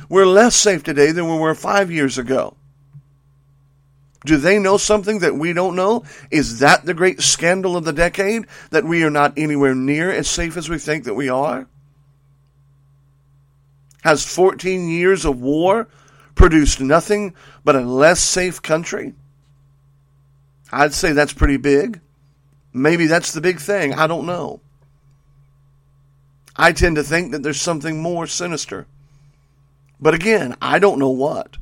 We're 0.09 0.27
less 0.27 0.55
safe 0.55 0.83
today 0.85 1.13
than 1.13 1.29
we 1.29 1.39
were 1.39 1.55
five 1.55 1.91
years 1.91 2.19
ago. 2.19 2.58
Do 4.25 4.37
they 4.37 4.59
know 4.59 4.77
something 4.77 5.21
that 5.21 5.37
we 5.37 5.53
don't 5.53 5.77
know? 5.77 6.05
Is 6.31 6.59
that 6.59 6.85
the 6.85 6.95
great 6.95 7.21
scandal 7.21 7.77
of 7.77 7.85
the 7.85 7.93
decade? 7.93 8.47
That 8.71 8.85
we 8.85 9.05
are 9.05 9.11
not 9.11 9.35
anywhere 9.37 9.75
near 9.75 10.11
as 10.11 10.29
safe 10.29 10.57
as 10.57 10.69
we 10.69 10.79
think 10.79 11.05
that 11.05 11.15
we 11.15 11.29
are? 11.29 11.69
Has 14.03 14.25
14 14.25 14.89
years 14.89 15.25
of 15.25 15.41
war 15.41 15.89
produced 16.35 16.81
nothing 16.81 17.35
but 17.65 17.77
a 17.77 17.81
less 17.81 18.21
safe 18.21 18.61
country? 18.61 19.15
I'd 20.73 20.95
say 20.95 21.13
that's 21.13 21.33
pretty 21.33 21.57
big. 21.57 22.01
Maybe 22.73 23.07
that's 23.07 23.33
the 23.33 23.41
big 23.41 23.61
thing. 23.61 23.95
I 23.95 24.07
don't 24.07 24.27
know. 24.27 24.61
I 26.57 26.73
tend 26.73 26.97
to 26.97 27.05
think 27.05 27.33
that 27.33 27.43
there's 27.43 27.61
something 27.61 28.03
more 28.03 28.27
sinister. 28.27 28.87
But 30.01 30.15
again, 30.15 30.57
I 30.61 30.79
don't 30.79 30.99
know 30.99 31.11
what. 31.11 31.57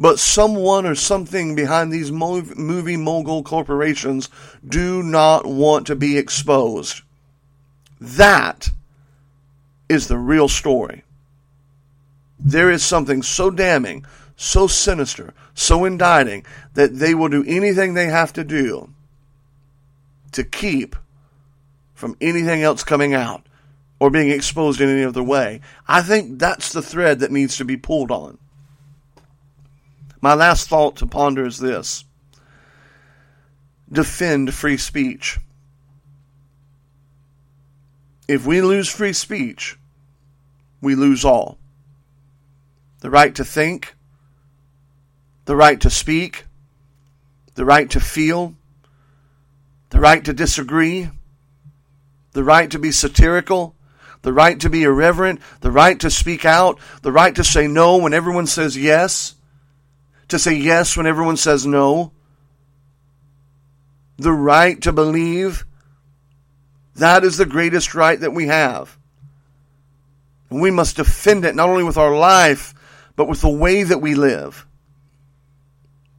But 0.00 0.18
someone 0.18 0.86
or 0.86 0.94
something 0.94 1.54
behind 1.54 1.92
these 1.92 2.10
movie 2.10 2.96
mogul 2.96 3.42
corporations 3.42 4.30
do 4.66 5.02
not 5.02 5.44
want 5.44 5.86
to 5.88 5.94
be 5.94 6.16
exposed. 6.16 7.02
That 8.00 8.70
is 9.90 10.08
the 10.08 10.16
real 10.16 10.48
story. 10.48 11.04
There 12.38 12.70
is 12.70 12.82
something 12.82 13.22
so 13.22 13.50
damning, 13.50 14.06
so 14.36 14.66
sinister, 14.66 15.34
so 15.52 15.84
indicting 15.84 16.46
that 16.72 16.98
they 16.98 17.14
will 17.14 17.28
do 17.28 17.44
anything 17.46 17.92
they 17.92 18.06
have 18.06 18.32
to 18.32 18.42
do 18.42 18.94
to 20.32 20.44
keep 20.44 20.96
from 21.92 22.16
anything 22.22 22.62
else 22.62 22.82
coming 22.82 23.12
out 23.12 23.44
or 23.98 24.08
being 24.08 24.30
exposed 24.30 24.80
in 24.80 24.88
any 24.88 25.04
other 25.04 25.22
way. 25.22 25.60
I 25.86 26.00
think 26.00 26.38
that's 26.38 26.72
the 26.72 26.80
thread 26.80 27.18
that 27.18 27.30
needs 27.30 27.58
to 27.58 27.66
be 27.66 27.76
pulled 27.76 28.10
on. 28.10 28.38
My 30.20 30.34
last 30.34 30.68
thought 30.68 30.96
to 30.96 31.06
ponder 31.06 31.46
is 31.46 31.58
this 31.58 32.04
defend 33.90 34.54
free 34.54 34.76
speech. 34.76 35.38
If 38.28 38.46
we 38.46 38.60
lose 38.60 38.88
free 38.88 39.12
speech, 39.12 39.76
we 40.80 40.94
lose 40.94 41.24
all. 41.24 41.58
The 43.00 43.10
right 43.10 43.34
to 43.34 43.44
think, 43.44 43.96
the 45.46 45.56
right 45.56 45.80
to 45.80 45.90
speak, 45.90 46.44
the 47.54 47.64
right 47.64 47.90
to 47.90 47.98
feel, 47.98 48.54
the 49.88 49.98
right 49.98 50.24
to 50.24 50.32
disagree, 50.32 51.10
the 52.32 52.44
right 52.44 52.70
to 52.70 52.78
be 52.78 52.92
satirical, 52.92 53.74
the 54.22 54.32
right 54.32 54.60
to 54.60 54.70
be 54.70 54.84
irreverent, 54.84 55.40
the 55.60 55.70
right 55.70 55.98
to 55.98 56.10
speak 56.10 56.44
out, 56.44 56.78
the 57.02 57.10
right 57.10 57.34
to 57.34 57.42
say 57.42 57.66
no 57.66 57.96
when 57.96 58.14
everyone 58.14 58.46
says 58.46 58.76
yes, 58.76 59.34
to 60.30 60.38
say 60.38 60.54
yes 60.54 60.96
when 60.96 61.06
everyone 61.06 61.36
says 61.36 61.66
no, 61.66 62.12
the 64.16 64.32
right 64.32 64.80
to 64.82 64.92
believe. 64.92 65.64
That 66.96 67.24
is 67.24 67.36
the 67.36 67.46
greatest 67.46 67.94
right 67.94 68.20
that 68.20 68.32
we 68.32 68.46
have. 68.48 68.98
And 70.50 70.60
we 70.60 70.70
must 70.70 70.96
defend 70.96 71.44
it 71.44 71.54
not 71.54 71.68
only 71.68 71.84
with 71.84 71.96
our 71.96 72.14
life, 72.14 72.74
but 73.16 73.28
with 73.28 73.40
the 73.40 73.48
way 73.48 73.82
that 73.82 73.98
we 73.98 74.14
live. 74.14 74.66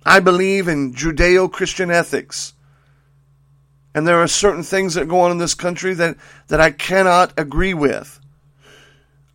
I 0.06 0.19
believe 0.19 0.67
in 0.67 0.93
Judeo 0.93 1.52
Christian 1.52 1.91
ethics. 1.91 2.54
And 3.93 4.08
there 4.08 4.21
are 4.21 4.28
certain 4.28 4.63
things 4.63 4.93
that 4.93 5.08
go 5.08 5.21
on 5.21 5.32
in 5.32 5.38
this 5.38 5.54
country 5.54 5.93
that, 5.95 6.17
that 6.47 6.62
I 6.62 6.71
cannot 6.71 7.34
agree 7.38 7.74
with. 7.74 8.19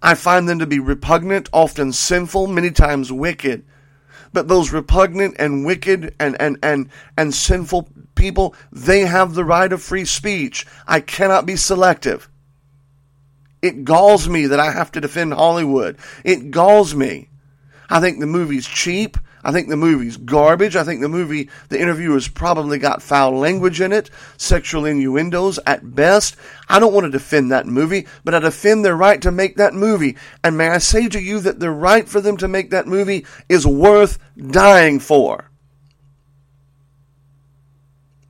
I 0.02 0.14
find 0.14 0.48
them 0.48 0.58
to 0.58 0.66
be 0.66 0.78
repugnant, 0.78 1.48
often 1.52 1.92
sinful, 1.92 2.46
many 2.46 2.70
times 2.70 3.12
wicked. 3.12 3.64
But 4.36 4.48
those 4.48 4.70
repugnant 4.70 5.36
and 5.38 5.64
wicked 5.64 6.14
and, 6.20 6.36
and, 6.38 6.58
and, 6.62 6.90
and 7.16 7.34
sinful 7.34 7.88
people, 8.16 8.54
they 8.70 9.00
have 9.06 9.32
the 9.32 9.46
right 9.46 9.72
of 9.72 9.80
free 9.80 10.04
speech. 10.04 10.66
I 10.86 11.00
cannot 11.00 11.46
be 11.46 11.56
selective. 11.56 12.28
It 13.62 13.84
galls 13.86 14.28
me 14.28 14.44
that 14.48 14.60
I 14.60 14.72
have 14.72 14.92
to 14.92 15.00
defend 15.00 15.32
Hollywood. 15.32 15.96
It 16.22 16.50
galls 16.50 16.94
me. 16.94 17.30
I 17.88 17.98
think 17.98 18.20
the 18.20 18.26
movie's 18.26 18.66
cheap. 18.66 19.16
I 19.46 19.52
think 19.52 19.68
the 19.68 19.76
movie's 19.76 20.16
garbage. 20.16 20.74
I 20.74 20.82
think 20.82 21.00
the 21.00 21.08
movie, 21.08 21.48
the 21.68 21.80
interviewers 21.80 22.26
probably 22.26 22.80
got 22.80 23.00
foul 23.00 23.30
language 23.38 23.80
in 23.80 23.92
it, 23.92 24.10
sexual 24.36 24.84
innuendos 24.84 25.60
at 25.64 25.94
best. 25.94 26.34
I 26.68 26.80
don't 26.80 26.92
want 26.92 27.04
to 27.04 27.12
defend 27.12 27.52
that 27.52 27.64
movie, 27.64 28.08
but 28.24 28.34
I 28.34 28.40
defend 28.40 28.84
their 28.84 28.96
right 28.96 29.22
to 29.22 29.30
make 29.30 29.54
that 29.54 29.72
movie. 29.72 30.16
And 30.42 30.58
may 30.58 30.70
I 30.70 30.78
say 30.78 31.08
to 31.10 31.20
you 31.20 31.38
that 31.42 31.60
the 31.60 31.70
right 31.70 32.08
for 32.08 32.20
them 32.20 32.36
to 32.38 32.48
make 32.48 32.70
that 32.70 32.88
movie 32.88 33.24
is 33.48 33.64
worth 33.64 34.18
dying 34.36 34.98
for. 34.98 35.48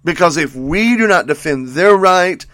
Because 0.05 0.37
if 0.37 0.55
we 0.55 0.99
do 0.99 1.07
not 1.07 1.27
defend 1.27 1.69
their 1.69 1.97
right, 1.97 2.45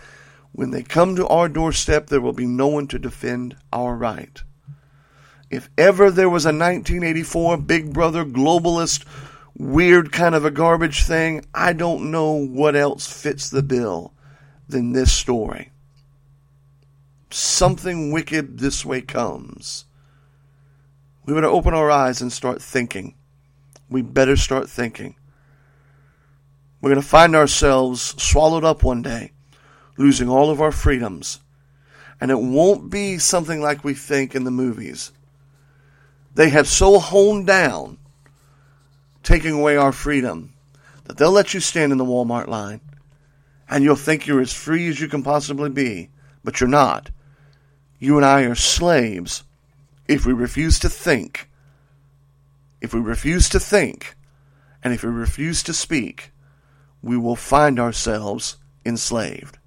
when 0.52 0.70
they 0.70 0.84
come 0.84 1.16
to 1.16 1.26
our 1.26 1.48
doorstep, 1.48 2.06
there 2.06 2.20
will 2.20 2.32
be 2.32 2.46
no 2.46 2.68
one 2.68 2.86
to 2.86 2.98
defend 3.00 3.56
our 3.72 3.96
right. 3.96 4.40
If 5.52 5.68
ever 5.76 6.10
there 6.10 6.30
was 6.30 6.46
a 6.46 6.48
1984 6.48 7.58
Big 7.58 7.92
Brother 7.92 8.24
globalist, 8.24 9.04
weird 9.54 10.10
kind 10.10 10.34
of 10.34 10.46
a 10.46 10.50
garbage 10.50 11.04
thing, 11.04 11.44
I 11.54 11.74
don't 11.74 12.10
know 12.10 12.32
what 12.32 12.74
else 12.74 13.06
fits 13.06 13.50
the 13.50 13.62
bill 13.62 14.14
than 14.66 14.92
this 14.92 15.12
story. 15.12 15.70
Something 17.30 18.12
wicked 18.12 18.60
this 18.60 18.82
way 18.82 19.02
comes. 19.02 19.84
We 21.26 21.34
better 21.34 21.48
open 21.48 21.74
our 21.74 21.90
eyes 21.90 22.22
and 22.22 22.32
start 22.32 22.62
thinking. 22.62 23.14
We 23.90 24.00
better 24.00 24.36
start 24.36 24.70
thinking. 24.70 25.16
We're 26.80 26.92
going 26.92 27.02
to 27.02 27.06
find 27.06 27.36
ourselves 27.36 28.14
swallowed 28.22 28.64
up 28.64 28.82
one 28.82 29.02
day, 29.02 29.32
losing 29.98 30.30
all 30.30 30.48
of 30.48 30.62
our 30.62 30.72
freedoms. 30.72 31.40
And 32.22 32.30
it 32.30 32.40
won't 32.40 32.90
be 32.90 33.18
something 33.18 33.60
like 33.60 33.84
we 33.84 33.92
think 33.92 34.34
in 34.34 34.44
the 34.44 34.50
movies. 34.50 35.12
They 36.34 36.50
have 36.50 36.66
so 36.66 36.98
honed 36.98 37.46
down 37.46 37.98
taking 39.22 39.52
away 39.52 39.76
our 39.76 39.92
freedom 39.92 40.52
that 41.04 41.16
they'll 41.16 41.30
let 41.30 41.54
you 41.54 41.60
stand 41.60 41.92
in 41.92 41.98
the 41.98 42.04
Walmart 42.04 42.48
line 42.48 42.80
and 43.68 43.84
you'll 43.84 43.96
think 43.96 44.26
you're 44.26 44.40
as 44.40 44.52
free 44.52 44.88
as 44.88 45.00
you 45.00 45.08
can 45.08 45.22
possibly 45.22 45.70
be, 45.70 46.10
but 46.44 46.60
you're 46.60 46.68
not. 46.68 47.10
You 47.98 48.16
and 48.16 48.26
I 48.26 48.42
are 48.42 48.54
slaves 48.54 49.44
if 50.08 50.26
we 50.26 50.32
refuse 50.32 50.78
to 50.80 50.88
think. 50.88 51.48
If 52.80 52.92
we 52.92 53.00
refuse 53.00 53.48
to 53.50 53.60
think, 53.60 54.16
and 54.82 54.92
if 54.92 55.04
we 55.04 55.10
refuse 55.10 55.62
to 55.62 55.72
speak, 55.72 56.32
we 57.00 57.16
will 57.16 57.36
find 57.36 57.78
ourselves 57.78 58.56
enslaved. 58.84 59.58